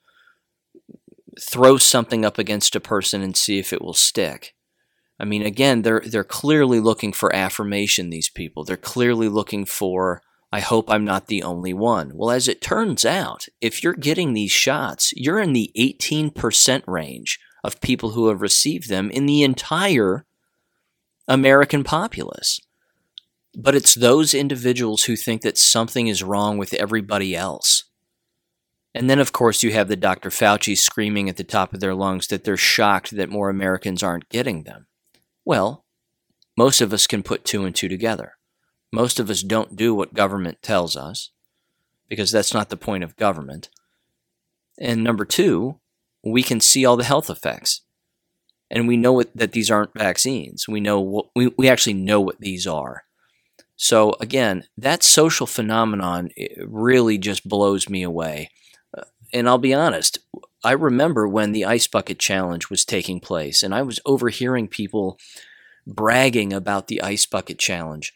throw 1.41 1.77
something 1.79 2.25
up 2.25 2.39
against 2.39 2.77
a 2.77 2.81
person 2.81 3.23
and 3.23 3.37
see 3.37 3.59
if 3.59 3.73
it 3.73 3.83
will 3.83 3.95
stick. 3.95 4.55
I 5.19 5.25
mean, 5.25 5.43
again, 5.43 5.83
they're 5.83 6.03
they're 6.05 6.25
clearly 6.25 6.81
looking 6.81 7.13
for 7.13 7.35
affirmation. 7.35 8.11
These 8.11 8.31
people, 8.31 8.65
they're 8.65 8.77
clearly 8.77 9.29
looking 9.29 9.65
for. 9.65 10.23
I 10.55 10.61
hope 10.61 10.91
I'm 10.91 11.05
not 11.05 11.29
the 11.29 11.43
only 11.43 11.73
one. 11.73 12.13
Well, 12.15 12.31
as 12.31 12.47
it 12.47 12.61
turns 12.61 13.07
out, 13.07 13.47
if 13.63 13.83
you're 13.83 13.95
getting 13.95 14.35
these 14.35 14.53
shots, 14.53 15.13
you're 15.17 15.41
in 15.41 15.55
the 15.55 15.73
18% 15.79 16.83
range 16.87 17.41
of 17.65 17.81
people 17.81 18.11
who 18.11 18.29
have 18.29 18.43
received 18.43 18.91
them 18.91 19.11
in 19.11 19.25
the 19.25 19.43
entire 19.43 20.27
American 21.27 21.85
populace. 21.85 22.61
But 23.55 23.75
it's 23.75 23.95
those 23.95 24.35
individuals 24.35 25.05
who 25.05 25.17
think 25.17 25.41
that 25.43 25.57
something 25.57 26.07
is 26.07 26.23
wrong 26.23 26.59
with 26.59 26.75
everybody 26.75 27.35
else. 27.35 27.85
And 28.95 29.09
then, 29.09 29.19
of 29.19 29.33
course, 29.33 29.63
you 29.63 29.73
have 29.73 29.89
the 29.89 29.97
Dr. 29.97 30.29
Fauci 30.29 30.77
screaming 30.77 31.29
at 31.29 31.37
the 31.37 31.45
top 31.45 31.73
of 31.73 31.81
their 31.81 31.95
lungs 31.95 32.27
that 32.27 32.45
they're 32.45 32.57
shocked 32.57 33.17
that 33.17 33.31
more 33.31 33.49
Americans 33.49 34.03
aren't 34.03 34.29
getting 34.29 34.65
them. 34.65 34.87
Well, 35.45 35.85
most 36.57 36.81
of 36.81 36.93
us 36.93 37.07
can 37.07 37.23
put 37.23 37.45
two 37.45 37.65
and 37.65 37.75
two 37.75 37.89
together. 37.89 38.35
Most 38.93 39.19
of 39.19 39.31
us 39.31 39.43
don't 39.43 39.77
do 39.77 39.95
what 39.95 40.13
government 40.13 40.61
tells 40.63 40.97
us 40.97 41.31
because 42.09 42.31
that's 42.31 42.53
not 42.53 42.69
the 42.69 42.77
point 42.77 43.03
of 43.03 43.17
government. 43.17 43.71
And 44.79 45.03
number 45.03 45.25
two, 45.25 45.81
we 46.23 46.43
can 46.43 46.61
see 46.61 46.85
all 46.85 46.97
the 46.97 47.05
health 47.05 47.31
effects. 47.31 47.81
And 48.71 48.87
we 48.87 48.97
know 48.97 49.23
that 49.35 49.53
these 49.53 49.71
aren't 49.71 49.99
vaccines. 49.99 50.67
We 50.69 50.81
know 50.81 51.01
what, 51.01 51.27
we, 51.35 51.49
we 51.57 51.69
actually 51.69 51.95
know 51.95 52.21
what 52.21 52.41
these 52.41 52.67
are. 52.67 53.05
So 53.77 54.15
again, 54.21 54.65
that 54.77 55.03
social 55.03 55.47
phenomenon 55.47 56.31
really 56.59 57.19
just 57.19 57.49
blows 57.49 57.89
me 57.89 58.03
away. 58.03 58.51
And 59.33 59.49
I'll 59.49 59.59
be 59.59 59.75
honest, 59.75 60.19
I 60.65 60.73
remember 60.73 61.27
when 61.27 61.53
the 61.53 61.65
Ice 61.65 61.87
Bucket 61.87 62.19
Challenge 62.19 62.69
was 62.71 62.85
taking 62.85 63.19
place, 63.19 63.63
and 63.63 63.75
I 63.75 63.83
was 63.83 64.01
overhearing 64.05 64.69
people 64.69 65.19
bragging 65.87 66.53
about 66.53 66.89
the 66.89 67.03
Ice 67.03 67.27
Bucket 67.27 67.59
Challenge. 67.59 68.13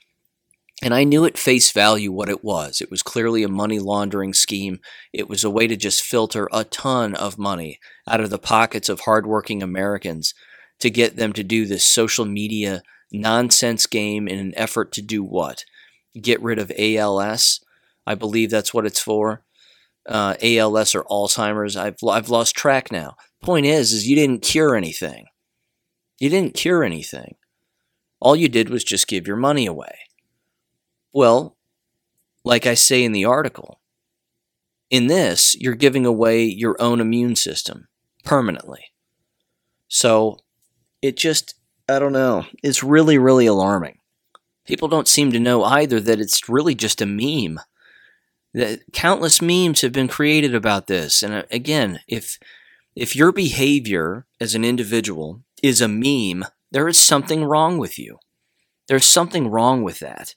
And 0.83 0.92
I 0.92 1.05
knew 1.05 1.24
at 1.24 1.38
face 1.38 1.72
value 1.72 2.12
what 2.12 2.29
it 2.29 2.44
was. 2.44 2.83
It 2.83 2.90
was 2.90 3.02
clearly 3.02 3.42
a 3.42 3.48
money 3.48 3.79
laundering 3.79 4.35
scheme. 4.35 4.79
It 5.12 5.29
was 5.29 5.42
a 5.42 5.50
way 5.50 5.66
to 5.66 5.76
just 5.76 6.05
filter 6.05 6.48
a 6.52 6.64
ton 6.64 7.14
of 7.14 7.38
money 7.38 7.81
out 8.07 8.20
of 8.20 8.29
the 8.29 8.38
pockets 8.38 8.90
of 8.90 9.00
hardworking 9.00 9.62
Americans 9.62 10.35
to 10.81 10.90
get 10.90 11.16
them 11.16 11.33
to 11.33 11.42
do 11.42 11.64
this 11.64 11.85
social 11.85 12.26
media 12.26 12.83
nonsense 13.11 13.87
game 13.87 14.29
in 14.29 14.38
an 14.38 14.52
effort 14.55 14.92
to 14.92 15.02
do 15.02 15.24
what? 15.24 15.64
Get 16.20 16.42
rid 16.42 16.59
of 16.59 16.70
ALS. 16.79 17.61
I 18.07 18.14
believe 18.14 18.50
that's 18.50 18.74
what 18.74 18.85
it's 18.85 19.00
for. 19.00 19.42
Uh, 20.09 20.35
ALS 20.42 20.95
or 20.95 21.05
Alzheimer's. 21.05 21.77
I've 21.77 21.97
I've 22.09 22.29
lost 22.29 22.55
track 22.55 22.92
now. 22.92 23.16
Point 23.42 23.66
is, 23.66 23.92
is 23.92 24.07
you 24.07 24.14
didn't 24.14 24.42
cure 24.42 24.77
anything. 24.77 25.27
You 26.19 26.31
didn't 26.31 26.55
cure 26.55 26.85
anything. 26.85 27.37
All 28.21 28.37
you 28.37 28.49
did 28.49 28.71
was 28.71 28.85
just 28.85 29.09
give 29.09 29.27
your 29.27 29.37
money 29.37 29.66
away. 29.66 29.99
Well, 31.12 31.57
like 32.45 32.66
I 32.66 32.75
say 32.75 33.03
in 33.03 33.12
the 33.12 33.25
article, 33.25 33.81
in 34.90 35.09
this, 35.09 35.57
you're 35.59 35.75
giving 35.75 36.07
away 36.07 36.45
your 36.45 36.77
own 36.81 37.01
immune 37.01 37.37
system 37.37 37.88
permanently. 38.25 38.92
So 39.88 40.38
it 41.03 41.16
just 41.16 41.55
I 41.88 41.99
don't 41.99 42.12
know. 42.12 42.47
It's 42.62 42.83
really, 42.83 43.16
really 43.16 43.47
alarming. 43.47 43.99
People 44.66 44.88
don't 44.88 45.07
seem 45.07 45.31
to 45.33 45.38
know 45.38 45.62
either 45.62 46.01
that 46.01 46.21
it's 46.21 46.49
really 46.49 46.75
just 46.75 47.01
a 47.01 47.07
meme. 47.07 47.61
That 48.57 48.90
countless 48.95 49.42
memes 49.42 49.83
have 49.83 49.92
been 49.92 50.09
created 50.09 50.55
about 50.55 50.87
this. 50.87 51.23
And 51.23 51.35
uh, 51.35 51.42
again, 51.51 52.01
if 52.09 52.38
if 52.95 53.14
your 53.14 53.31
behavior 53.31 54.25
as 54.40 54.55
an 54.55 54.64
individual 54.64 55.42
is 55.62 55.83
a 55.83 55.88
meme, 55.88 56.42
there 56.71 56.88
is 56.88 56.99
something 56.99 57.45
wrong 57.45 57.77
with 57.77 57.99
you. 57.99 58.19
There's 58.88 59.05
something 59.05 59.49
wrong 59.49 59.83
with 59.83 59.99
that. 59.99 60.37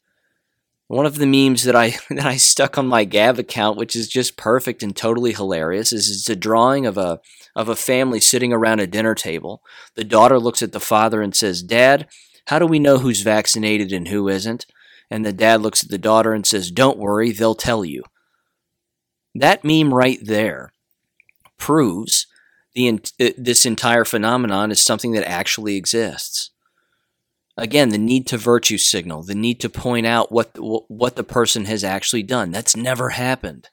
One 0.88 1.06
of 1.06 1.18
the 1.18 1.26
memes 1.26 1.64
that 1.64 1.78
I 1.78 1.96
that 2.10 2.26
I 2.26 2.36
stuck 2.36 2.78
on 2.78 2.88
my 2.88 3.06
Gab 3.06 3.40
account, 3.40 3.78
which 3.78 3.96
is 3.96 4.10
just 4.10 4.36
perfect 4.36 4.84
and 4.84 4.94
totally 4.94 5.32
hilarious, 5.32 5.94
is 5.94 6.10
it's 6.10 6.30
a 6.30 6.36
drawing 6.36 6.86
of 6.86 6.98
a 6.98 7.22
of 7.56 7.70
a 7.70 7.76
family 7.76 8.20
sitting 8.20 8.52
around 8.52 8.82
a 8.82 8.88
dinner 8.88 9.16
table. 9.16 9.62
The 9.96 10.04
daughter 10.04 10.40
looks 10.40 10.62
at 10.62 10.74
the 10.74 10.82
father 10.82 11.22
and 11.22 11.34
says, 11.34 11.64
"Dad, 11.64 12.06
how 12.48 12.60
do 12.60 12.66
we 12.66 12.80
know 12.80 12.98
who's 12.98 13.22
vaccinated 13.22 13.94
and 13.94 14.10
who 14.10 14.28
isn't?" 14.28 14.66
And 15.12 15.26
the 15.26 15.34
dad 15.34 15.62
looks 15.62 15.84
at 15.84 15.90
the 15.90 15.98
daughter 15.98 16.34
and 16.34 16.46
says, 16.46 16.72
"Don't 16.72 16.98
worry, 16.98 17.32
they'll 17.32 17.56
tell 17.56 17.84
you." 17.84 18.04
That 19.36 19.64
meme 19.64 19.94
right 19.94 20.20
there 20.22 20.74
proves 21.58 22.28
the 22.74 22.90
uh, 23.20 23.30
this 23.38 23.66
entire 23.66 24.06
phenomenon 24.06 24.72
is 24.72 24.84
something 24.84 25.12
that 25.12 25.28
actually 25.28 25.76
exists. 25.76 26.52
Again 27.58 27.90
the 27.90 27.98
need 27.98 28.26
to 28.28 28.38
virtue 28.38 28.78
signal 28.78 29.24
the 29.24 29.36
need 29.36 29.60
to 29.60 29.70
point 29.70 30.06
out 30.06 30.32
what 30.32 30.52
what 30.58 31.16
the 31.16 31.24
person 31.24 31.66
has 31.66 31.84
actually 31.84 32.24
done. 32.24 32.52
That's 32.52 32.76
never 32.76 33.10
happened 33.10 33.70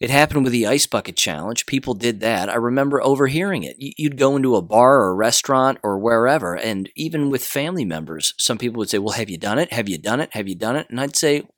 it 0.00 0.10
happened 0.10 0.44
with 0.44 0.52
the 0.52 0.66
ice 0.66 0.86
bucket 0.86 1.16
challenge. 1.16 1.66
People 1.66 1.94
did 1.94 2.20
that. 2.20 2.48
I 2.48 2.54
remember 2.54 3.02
overhearing 3.02 3.64
it. 3.64 3.76
You'd 3.78 4.16
go 4.16 4.36
into 4.36 4.54
a 4.54 4.62
bar 4.62 5.00
or 5.00 5.10
a 5.10 5.14
restaurant 5.14 5.78
or 5.82 5.98
wherever 5.98 6.54
and 6.56 6.88
even 6.94 7.30
with 7.30 7.44
family 7.44 7.84
members 7.84 8.34
some 8.38 8.58
people 8.58 8.78
would 8.78 8.90
say 8.90 8.98
well 8.98 9.14
have 9.14 9.30
you 9.30 9.38
done 9.38 9.58
it? 9.58 9.72
Have 9.72 9.88
you 9.88 9.98
done 9.98 10.20
it? 10.20 10.32
Have 10.32 10.48
you 10.48 10.54
done 10.54 10.76
it? 10.76 10.86
And 10.88 11.00
i'd 11.00 11.16
say 11.16 11.48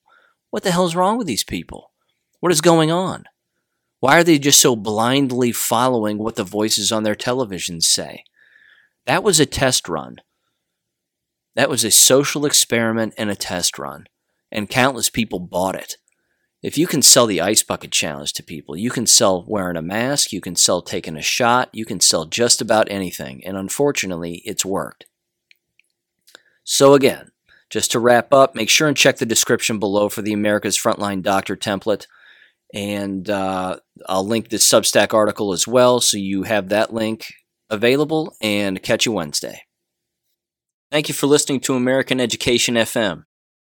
what 0.50 0.62
the 0.62 0.72
hell's 0.72 0.96
wrong 0.96 1.18
with 1.18 1.26
these 1.26 1.44
people? 1.44 1.92
What 2.40 2.52
is 2.52 2.60
going 2.60 2.90
on? 2.90 3.24
Why 4.00 4.18
are 4.18 4.24
they 4.24 4.38
just 4.38 4.60
so 4.60 4.74
blindly 4.74 5.52
following 5.52 6.18
what 6.18 6.36
the 6.36 6.44
voices 6.44 6.90
on 6.90 7.02
their 7.02 7.14
televisions 7.14 7.82
say? 7.82 8.24
That 9.06 9.22
was 9.22 9.38
a 9.38 9.46
test 9.46 9.88
run. 9.88 10.16
That 11.54 11.68
was 11.68 11.84
a 11.84 11.90
social 11.90 12.46
experiment 12.46 13.14
and 13.18 13.30
a 13.30 13.34
test 13.34 13.78
run, 13.78 14.06
and 14.50 14.70
countless 14.70 15.10
people 15.10 15.38
bought 15.38 15.74
it. 15.74 15.96
If 16.62 16.76
you 16.76 16.86
can 16.86 17.00
sell 17.00 17.26
the 17.26 17.40
ice 17.40 17.62
bucket 17.62 17.90
challenge 17.90 18.34
to 18.34 18.42
people, 18.42 18.76
you 18.76 18.90
can 18.90 19.06
sell 19.06 19.44
wearing 19.48 19.76
a 19.76 19.82
mask, 19.82 20.30
you 20.30 20.42
can 20.42 20.56
sell 20.56 20.82
taking 20.82 21.16
a 21.16 21.22
shot, 21.22 21.70
you 21.72 21.86
can 21.86 22.00
sell 22.00 22.26
just 22.26 22.60
about 22.60 22.90
anything, 22.90 23.42
and 23.46 23.56
unfortunately, 23.56 24.42
it's 24.44 24.64
worked. 24.64 25.06
So, 26.64 26.92
again, 26.92 27.30
just 27.70 27.90
to 27.92 27.98
wrap 27.98 28.34
up, 28.34 28.54
make 28.54 28.68
sure 28.68 28.88
and 28.88 28.96
check 28.96 29.16
the 29.16 29.26
description 29.26 29.78
below 29.78 30.08
for 30.08 30.20
the 30.20 30.34
America's 30.34 30.76
Frontline 30.76 31.22
Doctor 31.22 31.56
template. 31.56 32.06
And 32.74 33.28
uh, 33.30 33.78
I'll 34.06 34.26
link 34.26 34.48
this 34.48 34.68
Substack 34.70 35.14
article 35.14 35.52
as 35.52 35.66
well, 35.66 36.00
so 36.00 36.16
you 36.18 36.42
have 36.42 36.68
that 36.68 36.92
link 36.92 37.32
available. 37.70 38.36
And 38.40 38.82
catch 38.82 39.06
you 39.06 39.12
Wednesday. 39.12 39.62
Thank 40.90 41.08
you 41.08 41.14
for 41.14 41.26
listening 41.26 41.60
to 41.60 41.74
American 41.74 42.20
Education 42.20 42.74
FM. 42.74 43.24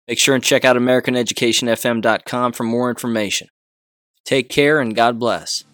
Make 0.08 0.18
sure 0.18 0.34
and 0.34 0.44
check 0.44 0.64
out 0.64 0.76
AmericanEducationFM.com 0.76 2.52
for 2.52 2.64
more 2.64 2.90
information. 2.90 3.48
Take 4.24 4.48
care 4.48 4.80
and 4.80 4.94
God 4.94 5.18
bless. 5.18 5.64